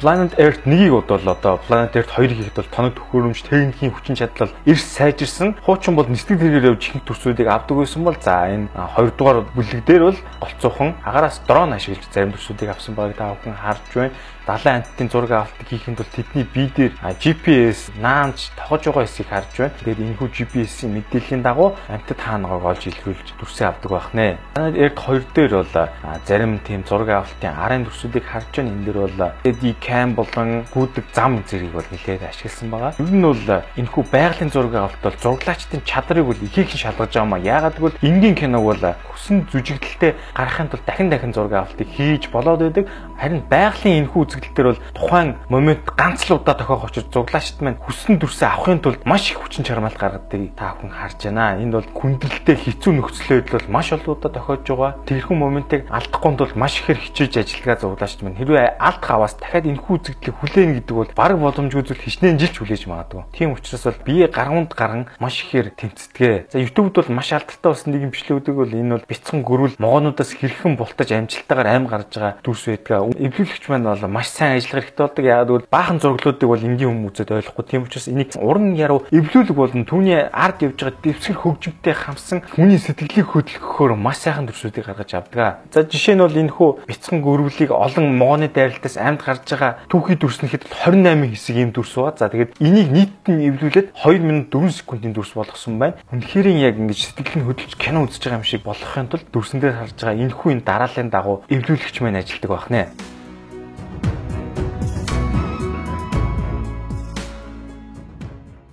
Planet 0.02 0.34
Earth 0.34 0.66
1-ийг 0.66 0.90
бол 0.90 1.30
одоо 1.30 1.62
Planet 1.62 1.94
Earth 1.94 2.10
2-ыг 2.10 2.34
хийхэд 2.34 2.58
бол 2.58 2.74
тоног 2.74 2.94
төхөөрөмж, 2.98 3.38
техникийн 3.46 3.94
хүчин 3.94 4.18
чадал 4.18 4.50
эрс 4.66 4.82
сайжирсан. 4.82 5.54
Хуучин 5.62 5.94
бол 5.94 6.10
нисдэг 6.10 6.42
тэрээр 6.42 6.74
явж 6.74 6.90
ихэнх 6.90 7.06
төрсүүдийг 7.06 7.46
авдаг 7.46 7.78
байсан 7.78 8.02
бол 8.02 8.18
за 8.18 8.50
энэ 8.50 8.66
2 8.74 9.14
дугаар 9.14 9.46
бүлэг 9.54 9.86
дээр 9.86 10.02
бол 10.10 10.18
голцоохон 10.42 10.98
агаараас 11.06 11.38
дрон 11.46 11.70
ашиглаж 11.78 12.02
зарим 12.10 12.34
төрсүүдийг 12.34 12.74
авсан 12.74 12.98
байгааг 12.98 13.14
та 13.14 13.30
бүхэн 13.38 13.54
харж 13.54 13.86
байна 13.94 14.14
далайн 14.46 14.82
амттын 14.86 15.08
зураг 15.10 15.30
авалтыг 15.34 15.66
хийхэд 15.66 15.98
бол 15.98 16.14
тэдний 16.14 16.46
бие 16.46 16.70
дээр 16.70 16.92
GPS 17.18 17.90
наамж 17.98 18.54
тогож 18.54 18.86
байгаа 18.86 19.02
хэсгийг 19.02 19.28
харж 19.28 19.50
байна. 19.58 19.74
Тэгээд 19.82 20.00
энэхүү 20.06 20.28
GPS-ийн 20.30 20.92
мэдээллийн 20.94 21.42
дагуу 21.42 21.74
амттад 21.90 22.20
хаанагааг 22.22 22.64
олж 22.70 22.82
илрүүлж 22.86 23.28
дүрсээ 23.42 23.66
авдаг 23.66 23.90
байх 23.90 24.08
нэ. 24.14 24.38
Танад 24.54 24.78
эрт 24.78 24.98
хоёр 25.02 25.24
дээр 25.34 25.52
бол 25.66 25.74
зарим 26.22 26.58
тийм 26.62 26.86
зураг 26.86 27.10
авалтын 27.10 27.58
арын 27.58 27.82
дүрсүүдийг 27.90 28.22
харж 28.22 28.52
байна. 28.54 28.70
Энэ 28.70 28.84
дээр 28.86 28.98
бол 29.02 29.18
LED 29.42 29.64
cam 29.82 30.14
болон 30.14 30.62
гүйдэг 30.70 31.04
зам 31.10 31.42
зэрэг 31.42 31.72
бол 31.74 31.88
нэлээд 31.90 32.22
ашигласан 32.22 32.70
байгаа. 32.70 32.94
Ер 33.02 33.10
нь 33.10 33.26
бол 33.26 33.42
энэхүү 33.74 34.02
байгалийн 34.14 34.50
зураг 34.54 34.74
авалт 34.78 35.02
бол 35.02 35.18
зураглаачдын 35.26 35.82
чадрыг 35.82 36.22
бол 36.22 36.38
ихээхэн 36.38 36.78
шалгаж 36.78 37.10
байгаа 37.10 37.26
маа. 37.26 37.42
Яагаад 37.42 37.76
гэвэл 37.82 37.98
энгийн 38.06 38.38
киног 38.38 38.62
бол 38.62 38.84
хүссэн 39.10 39.50
зүжигдэлтэй 39.50 40.14
гаргахын 40.38 40.70
тулд 40.70 40.86
дахин 40.86 41.10
дахин 41.10 41.34
зураг 41.34 41.66
авалтыг 41.66 41.88
хийж 41.90 42.30
болоод 42.30 42.62
байдаг. 42.62 42.86
Харин 43.18 43.42
байгалийн 43.50 44.06
энэхүү 44.06 44.35
үзэгдэл 44.36 44.52
дээр 44.52 44.68
бол 44.68 44.82
тухайн 44.92 45.30
момент 45.48 45.84
ганц 45.96 46.28
л 46.28 46.36
удаа 46.36 46.54
тохиох 46.54 46.84
учраас 46.84 47.08
зуглаачд 47.08 47.58
маань 47.64 47.80
хүссэн 47.80 48.20
дүрсээ 48.20 48.48
авахын 48.52 48.80
тулд 48.84 49.02
маш 49.08 49.32
их 49.32 49.40
хүчин 49.40 49.64
чармаалт 49.64 49.96
гаргадаг 49.96 50.52
та 50.56 50.76
бүхэн 50.76 50.92
харж 50.92 51.20
байна. 51.24 51.56
Энд 51.56 51.72
бол 51.72 51.88
хүндрэлтэй 51.96 52.56
хэцүү 52.56 52.92
нөхцөл 53.00 53.40
байдал 53.40 53.56
бол 53.64 53.72
маш 53.72 53.88
олон 53.96 54.12
удаа 54.12 54.30
тохиож 54.30 54.64
байгаа. 54.68 54.92
Тэрхэн 55.08 55.38
моментыг 55.40 55.82
алдахгүй 55.88 56.32
тул 56.36 56.52
маш 56.54 56.74
ихээр 56.84 57.00
хичээж 57.00 57.32
ажиллагаа 57.40 57.76
зуглаачд 57.80 58.20
маань 58.20 58.36
хэрвээ 58.36 58.76
алд 58.76 59.02
хаваас 59.02 59.34
дахиад 59.40 59.66
энэхүү 59.66 59.94
үзэгдлийг 59.96 60.36
хүлээн 60.36 60.72
гэдэг 60.76 60.96
бол 60.96 61.12
баг 61.16 61.32
боломжгүй 61.40 61.82
зүйл 61.86 62.04
хичнээн 62.04 62.36
жилч 62.36 62.56
хүлээж 62.60 62.84
магадгүй. 62.90 63.22
Тийм 63.32 63.56
учраас 63.56 63.84
бол 63.88 64.00
бие 64.04 64.26
гаргуунд 64.28 64.72
гарan 64.76 65.08
маш 65.18 65.40
ихээр 65.46 65.72
тэмцдэг. 65.72 66.52
За 66.52 66.58
YouTube-д 66.60 67.06
бол 67.06 67.16
маш 67.16 67.32
алдартай 67.32 67.70
болсон 67.72 67.92
нэг 67.94 68.02
юм 68.04 68.12
бичлэгүүдийг 68.12 68.56
бол 68.56 68.72
энэ 68.72 68.94
бол 68.98 69.08
бяцхан 69.08 69.40
гөрүүл 69.46 69.80
могоонуудаас 69.80 70.32
хэрхэн 70.36 70.76
бултаж 70.76 71.08
амжилттайгаар 71.12 71.68
аим 71.70 71.86
гарч 71.86 72.10
байгаа 72.18 72.34
дүрс 72.42 72.64
байдаг. 72.66 73.14
Эвлүүлэгч 73.16 73.64
маань 73.70 73.86
бол 73.86 74.04
маш 74.10 74.25
сайн 74.28 74.58
ажиллах 74.58 74.84
хэрэгтэй 74.90 75.06
болдог. 75.06 75.24
Яагаад 75.24 75.48
гэвэл 75.48 75.70
баахан 75.70 75.98
зураглуудыг 76.02 76.48
бол 76.48 76.66
энгийн 76.66 76.90
хүмүүс 76.90 77.14
үзээд 77.16 77.32
ойлгохгүй. 77.36 77.64
Тийм 77.64 77.82
учраас 77.86 78.06
энийг 78.10 78.30
уран 78.36 78.74
яруу 78.74 79.06
эвлүүлэг 79.10 79.56
болон 79.56 79.84
түүний 79.86 80.20
ард 80.32 80.66
явж 80.66 80.78
байгаа 80.82 81.00
дэвсгэр 81.00 81.38
хөгжимтэй 81.40 81.94
хамсан 81.94 82.38
хүний 82.52 82.80
сэтгэлийг 82.82 83.30
хөдөлгөхөөр 83.30 83.94
маш 83.94 84.26
сайхан 84.26 84.50
дүрсүүдийг 84.50 84.86
гаргаж 84.86 85.10
авдаг. 85.14 85.64
За 85.70 85.86
жишээ 85.86 86.18
нь 86.18 86.24
бол 86.24 86.36
энэ 86.36 86.52
хүү 86.52 86.70
бяцхан 86.90 87.22
гөрвөлийг 87.22 87.70
олон 87.70 88.06
могооны 88.18 88.50
дайралтаас 88.50 88.96
амьд 88.98 89.22
гарч 89.22 89.46
байгаа 89.46 89.86
түүхий 89.88 90.16
дүрснэхэд 90.18 90.68
28 90.68 91.30
хэсэг 91.32 91.56
юм 91.56 91.70
дүрс 91.72 91.94
ба. 91.96 92.14
За 92.16 92.28
тэгээд 92.28 92.58
энийг 92.60 92.88
нийт 92.90 93.14
нь 93.30 93.46
эвлүүлээд 93.48 93.94
2 93.94 94.18
минут 94.20 94.50
4 94.50 94.70
секундын 94.74 95.14
дүрс 95.14 95.32
болгосон 95.38 95.78
байна. 95.78 95.98
Үнэхээр 96.12 96.46
яг 96.60 96.76
ингэж 96.76 96.98
сэтгэл 97.14 97.40
нь 97.42 97.46
хөдөлж 97.46 97.74
кино 97.78 98.04
үзэж 98.04 98.22
байгаа 98.24 98.40
юм 98.40 98.46
шиг 98.46 98.62
болгохын 98.64 99.08
тулд 99.10 99.26
дүрсэн 99.32 99.60
дээр 99.60 99.78
харж 99.78 99.96
байгаа 100.00 100.22
энэ 100.22 100.36
хүн 100.36 100.60
дарааллын 100.64 101.10
дагуу 101.10 101.42
эвлүүлэгч 101.48 101.96
маань 102.00 102.20
ажилтдаг 102.20 102.50
байх 102.50 102.66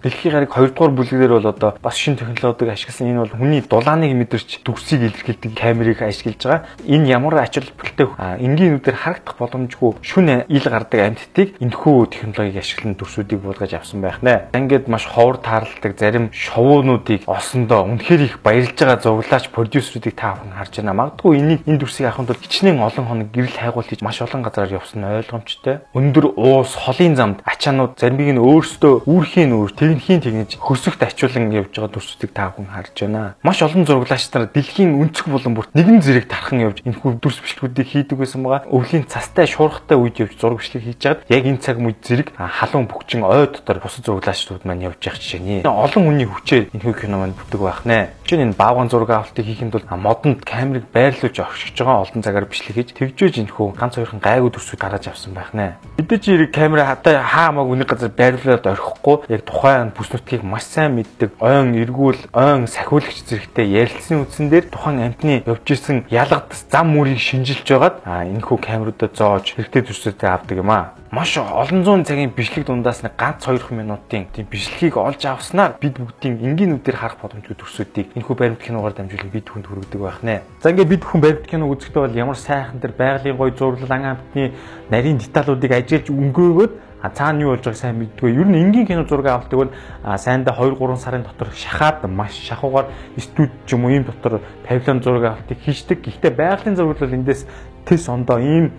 нэ. 0.04 0.10
Дэлхийн 0.10 0.34
гариг 0.34 0.52
2 0.52 0.76
дугаар 0.76 0.92
бүлгээр 0.92 1.32
бол 1.40 1.48
одоо 1.48 1.78
бас 1.82 1.96
шинэ 1.96 2.18
технологиг 2.18 2.70
ашигласан 2.70 3.08
энэ 3.08 3.20
бол 3.24 3.36
хүний 3.40 3.62
дулааныг 3.64 4.12
мэдэрч 4.14 4.60
дүрсийг 4.64 5.02
илэрхийлдэг 5.08 5.52
камерыг 5.56 6.02
ашиглаж 6.04 6.44
байгаа. 6.44 6.66
Энэ 6.84 7.08
ямар 7.08 7.36
ач 7.40 7.56
холбогдолтой 7.56 8.08
энгийн 8.44 8.78
нүдээр 8.78 8.98
харагдах 9.00 9.38
боломжгүй 9.40 9.92
шүн 10.04 10.44
ил 10.48 10.68
гардаг 10.68 11.00
амьтдыг 11.00 11.56
энэхүү 11.64 11.96
технологиг 12.12 12.58
ашиглан 12.60 12.96
дүрсүүдийг 13.00 13.40
буулгаж 13.40 13.74
авсан 13.74 14.02
байх 14.02 14.20
нэ. 14.22 14.52
Ингээд 14.54 14.88
маш 14.92 15.08
ховор 15.08 15.38
тааралдаг 15.40 15.96
зарим 15.98 16.30
шоуунуудыг 16.32 17.24
олсондоо 17.28 17.88
үнэхээр 17.88 18.22
их 18.28 18.36
баярлж 18.44 18.76
байгаа 18.76 19.00
зуглаач 19.00 19.48
продюсеруудыг 19.56 20.16
та 20.16 20.36
бүхэн 20.36 20.58
харж 20.58 20.74
байна. 20.84 20.94
Магадгүй 20.94 21.40
энийг 21.40 21.62
энэ 21.64 21.80
дүрсийг 21.80 22.08
авахын 22.12 22.28
тулд 22.28 22.44
хичнээн 22.44 22.84
олон 22.84 23.06
хоног 23.08 23.28
гэрэл 23.32 23.60
хайгуул 23.60 23.88
хийж 23.88 24.02
маш 24.02 24.22
олон 24.22 24.44
газараар 24.44 24.78
явсан 24.80 25.04
ойлгомжтой. 25.04 25.86
Өндөр 25.94 26.36
уус, 26.36 26.76
холын 26.76 27.16
замд 27.16 27.40
ачаанууд 27.46 27.96
заримыг 28.00 28.36
нь 28.36 28.42
өөрсдөө 28.42 29.08
үүрхийн 29.08 29.54
өөр 29.54 29.72
энхийн 29.94 30.22
тэгнэж 30.22 30.58
хөсөгт 30.58 31.02
ачуулан 31.06 31.54
явж 31.54 31.72
байгаа 31.78 31.94
дүрсүүдийг 31.94 32.32
та 32.34 32.50
хүн 32.52 32.68
харж 32.68 32.96
байна. 33.06 33.36
Маш 33.46 33.62
олон 33.62 33.86
зурглаач 33.86 34.26
нар 34.34 34.50
дэлхийн 34.50 34.98
өнцөг 34.98 35.30
булан 35.30 35.54
бүрт 35.54 35.72
нэгэн 35.78 36.02
зэрэг 36.02 36.26
тархан 36.28 36.60
явж 36.66 36.82
энэ 36.84 36.98
хүү 36.98 37.22
дүрс 37.22 37.40
бичлэгүүдийг 37.46 37.88
хийдэг 37.88 38.18
байсан 38.18 38.42
байгаа. 38.44 38.68
Өвлийн 38.68 39.06
цастай 39.06 39.46
шуурхтай 39.48 39.98
үед 39.98 40.18
явж 40.20 40.36
зураг 40.42 40.60
бичлэг 40.60 40.84
хийж 40.84 41.00
байгаад 41.04 41.30
яг 41.30 41.44
энэ 41.46 41.62
цаг 41.62 41.78
үед 41.78 42.00
зэрэг 42.02 42.28
халуун 42.38 42.88
бөхчин 42.90 43.24
ой 43.24 43.48
дотор 43.48 43.80
бусад 43.80 44.06
зурглаачдууд 44.06 44.66
маань 44.66 44.86
явж 44.90 45.00
явах 45.06 45.20
жишээ 45.22 45.64
нэ. 45.64 45.68
Олон 45.68 46.04
хүний 46.10 46.28
хүчээр 46.28 46.74
энэ 46.74 46.84
хүү 46.84 46.96
кино 46.98 47.22
маань 47.22 47.38
бүтдэг 47.38 47.62
байх 47.62 47.82
нэ. 47.86 48.10
Жишээ 48.26 48.50
нь 48.50 48.58
баавган 48.58 48.90
зураг 48.90 49.10
авалтыг 49.14 49.46
хийхэд 49.46 49.72
бол 49.72 49.86
модонд 49.94 50.42
камерыг 50.42 50.88
байрлуулж 50.90 51.38
оршиж 51.38 51.76
байгаа 51.78 52.08
олон 52.08 52.22
цагаар 52.24 52.48
бичлэг 52.48 52.76
хийж 52.76 52.90
тэгжээж 52.96 53.36
энэ 53.44 53.54
хүү 53.54 53.76
ганц 53.78 54.00
хоёрхан 54.00 54.22
гайгүй 54.24 54.50
дүрсүүд 54.50 54.80
гаргаж 54.80 55.06
авсан 55.12 55.34
байх 55.36 55.52
нэ. 55.54 55.76
Мэдээж 56.00 56.24
хэрэг 56.24 56.52
камера 56.56 56.88
хатаа 56.88 57.22
хаамаг 57.22 57.68
үнийг 57.68 57.90
газар 57.90 58.10
байрлуулад 58.10 58.66
орхихгүй 58.66 59.18
яг 59.30 59.42
тухайн 59.44 59.83
тухайн 59.84 59.92
бүс 59.92 60.12
нутгийг 60.14 60.44
маш 60.44 60.64
сайн 60.64 60.96
мэддэг 60.96 61.36
ойн 61.40 61.76
эргүүл 61.76 62.32
ойн 62.32 62.68
сахиулагч 62.68 63.28
зэрэгтэй 63.28 63.68
ярилцсан 63.84 64.24
үндсэн 64.24 64.48
дээр 64.50 64.66
тухайн 64.72 65.12
амтны 65.12 65.44
явж 65.44 65.68
исэн 65.68 66.06
ялгадас 66.08 66.64
зам 66.72 66.96
мөрийг 66.96 67.20
шинжилж 67.20 67.68
байгаад 67.68 68.00
энэхүү 68.08 68.58
камеруудад 68.64 69.12
зоож 69.18 69.44
хэрэгтэй 69.52 69.84
төсөөтэй 69.84 70.30
авдаг 70.30 70.58
юм 70.58 70.72
аа. 70.72 70.96
Маш 71.12 71.38
олон 71.38 71.84
зуун 71.84 72.06
цагийн 72.06 72.32
бичлэг 72.34 72.66
дундаас 72.66 73.04
нэг 73.04 73.14
ганц 73.20 73.46
2 73.46 73.76
минутын 73.76 74.26
тийм 74.34 74.48
бичлэгийг 74.50 74.98
олж 74.98 75.22
авснаар 75.26 75.76
бид 75.78 76.00
бүгдийн 76.00 76.40
энгийн 76.42 76.74
нүдээр 76.74 76.98
харах 76.98 77.22
боломжтой 77.22 77.54
төсөөдийг 77.54 78.18
энэхүү 78.18 78.34
баримт 78.34 78.64
киногаар 78.64 78.98
дамжуулан 78.98 79.30
бид 79.30 79.46
хүнд 79.46 79.68
хүргэдэг 79.68 80.02
байх 80.02 80.24
нэ. 80.26 80.42
За 80.64 80.74
ингээд 80.74 80.90
бид 80.90 81.04
хүн 81.06 81.22
баримт 81.22 81.46
кино 81.46 81.70
үзэхдээ 81.70 82.02
бол 82.02 82.18
ямар 82.18 82.40
сайхан 82.40 82.82
тэр 82.82 82.98
байгалийн 82.98 83.38
гой 83.38 83.54
зурлал 83.54 83.94
ан 83.94 84.18
амтны 84.18 84.58
нарийн 84.90 85.22
деталуудыг 85.22 85.70
ажиглаж 85.70 86.10
өнгөөгөөд 86.10 86.74
цаана 87.12 87.42
юу 87.42 87.50
болж 87.52 87.66
байгааг 87.66 87.76
сайн 87.76 88.00
мэддгүй. 88.00 88.32
Ер 88.32 88.48
нь 88.48 88.56
энгийн 88.56 88.88
кино 88.88 89.04
зураг 89.04 89.28
авалтыг 89.28 89.60
бол 89.60 89.72
сайндаа 90.18 90.56
2 90.56 90.80
3 90.80 90.96
сарын 90.96 91.24
дотор 91.24 91.52
шахаад 91.52 92.08
маш 92.08 92.32
шахуугаар 92.32 92.88
студ 93.18 93.52
ч 93.68 93.74
юм 93.74 93.86
уу 93.86 93.92
ийм 93.92 94.04
дотор 94.08 94.40
павильон 94.64 95.04
зураг 95.04 95.24
авалтыг 95.24 95.60
хийждэг. 95.60 96.00
Гэхдээ 96.00 96.32
байгалийн 96.32 96.76
зураг 96.76 97.00
бол 97.00 97.14
эндээс 97.14 97.46
тэс 97.86 98.08
ондоо 98.08 98.40
ийм 98.40 98.72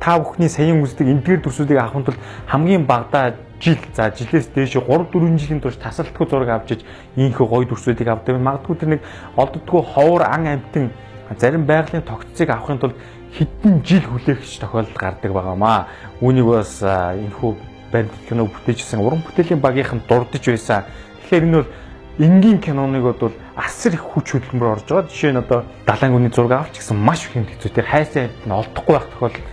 та 0.00 0.18
бүхний 0.18 0.48
саяын 0.48 0.82
үздэг 0.82 1.06
эдгээр 1.06 1.40
дүрсүүдийг 1.44 1.78
авахын 1.78 2.04
тулд 2.04 2.20
хамгийн 2.48 2.86
багадаа 2.88 3.36
жил 3.60 3.78
за 3.94 4.10
жилээс 4.10 4.48
дээш 4.50 4.80
3 4.80 5.12
4 5.12 5.38
жилийн 5.38 5.60
турш 5.60 5.76
тасалтгүй 5.76 6.26
зураг 6.26 6.48
авчиж 6.48 6.80
ийхүү 7.14 7.46
гоё 7.46 7.68
дүрсүүдийг 7.68 8.08
авдаг. 8.08 8.40
Магадгүй 8.40 8.76
тэр 8.80 8.88
нэг 8.96 9.00
олддгүй 9.36 9.82
ховор 9.94 10.26
ан 10.26 10.46
амтэн 10.58 10.90
зарим 11.38 11.64
байгалийн 11.66 12.02
тогтцыг 12.02 12.50
авахын 12.50 12.78
тулд 12.78 12.96
хэдэн 13.36 13.82
жил 13.84 14.04
хүлээгч 14.08 14.60
тохиолдол 14.60 14.98
гардаг 14.98 15.32
байгаамаа. 15.32 15.88
Үүнийг 16.20 16.46
бас 16.46 16.82
энэхүү 16.82 17.50
баримт 17.92 18.14
кино 18.28 18.48
бүтээжсэн 18.48 19.00
уран 19.00 19.24
бүтээлийн 19.24 19.60
багийнхан 19.60 20.00
дурдж 20.08 20.44
байсан. 20.44 20.84
Тэгэхээр 21.24 21.44
энэ 21.48 21.56
бол 21.60 21.70
энгийн 22.18 22.58
киноныг 22.60 23.02
бол 23.02 23.32
асар 23.56 23.94
их 23.96 24.04
хүч 24.04 24.36
хөдөлмөр 24.36 24.80
орж 24.80 24.86
байгаа. 24.88 25.08
Жишээ 25.08 25.32
нь 25.32 25.40
одоо 25.40 25.64
далайн 25.88 26.12
гүний 26.12 26.32
зураг 26.32 26.68
авч 26.68 26.80
гэсэн 26.80 26.96
маш 26.96 27.24
их 27.24 27.36
хэцүү. 27.36 27.72
Тэр 27.72 27.88
хайсаа 27.88 28.28
нь 28.28 28.52
олдохгүй 28.52 28.94
байх 28.96 29.08
тохиолдол 29.16 29.52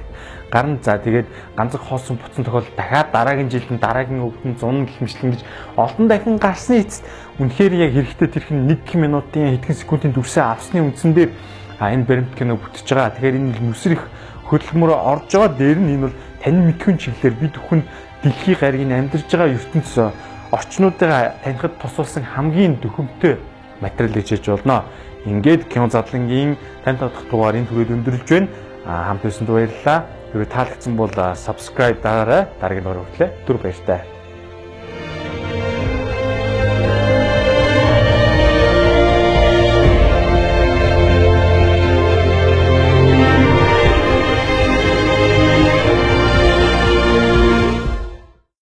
гарна 0.51 0.79
за 0.81 0.97
тэгээд 0.97 1.27
ганцхан 1.55 1.81
хоосон 1.85 2.17
буцсан 2.17 2.43
тохиолдолд 2.43 2.75
дахиад 2.75 3.11
дараагийн 3.13 3.49
жилд 3.49 3.69
нь 3.71 3.79
дараагийн 3.79 4.25
өвдөн 4.25 4.57
зун 4.59 4.85
гихмшлэн 4.85 5.31
гэж 5.31 5.41
олон 5.77 6.07
дахин 6.09 6.37
гарсны 6.37 6.81
эцэст 6.81 7.05
үнэхээр 7.37 7.73
яг 7.85 7.91
хэрэгтэй 7.93 8.27
тэрхэн 8.27 8.65
1 8.65 8.97
минутын 8.97 9.53
хэдхэн 9.55 9.77
секундын 9.77 10.11
дүрсээ 10.13 10.43
авсны 10.43 10.81
үндсэн 10.81 11.13
дээр 11.13 11.31
а 11.79 11.91
энэ 11.91 12.03
баримт 12.03 12.35
кино 12.35 12.59
бүтэж 12.59 12.87
байгаа. 12.91 13.15
Тэгэхээр 13.15 13.39
энэ 13.39 13.59
нүсэр 13.63 13.93
их 13.95 14.03
хөдөлмөр 14.51 14.91
орж 14.93 15.31
байгаа. 15.31 15.55
Дээр 15.55 15.79
нь 15.79 15.91
энэ 15.95 16.03
бол 16.05 16.15
тань 16.43 16.59
мэдхүн 16.67 16.97
чиглэлээр 16.99 17.35
бид 17.39 17.55
бүхэн 17.55 17.81
дэлхийн 18.23 18.59
гаригийн 18.59 18.91
амьдарж 18.91 19.27
байгаа 19.31 19.55
ертөнц 19.55 19.91
орчнуудаа 20.51 21.39
танихад 21.43 21.73
тусалсан 21.79 22.23
хамгийн 22.27 22.75
дөхөмтэй 22.83 23.37
материал 23.79 24.13
гэж 24.13 24.27
хэлж 24.29 24.45
болно. 24.59 24.83
Ингээд 25.25 25.71
кино 25.71 25.87
задлангийн 25.89 26.57
тань 26.83 26.99
тодох 26.99 27.23
дугаар 27.31 27.55
энэ 27.55 27.69
түрээд 27.71 27.95
өндөрлж 27.95 28.27
байна. 28.27 28.47
Хамт 28.85 29.23
байсанд 29.23 29.49
баярлалаа. 29.49 29.99
Хэрвээ 30.31 30.49
таалагдсан 30.51 30.93
бол 30.99 31.13
subscribe 31.15 32.01
дараарай. 32.03 32.47
Дараагийн 32.59 32.83
дугаар 32.83 33.03
хүртэл 33.07 33.35
түр 33.47 33.57
баяртай. 33.63 34.18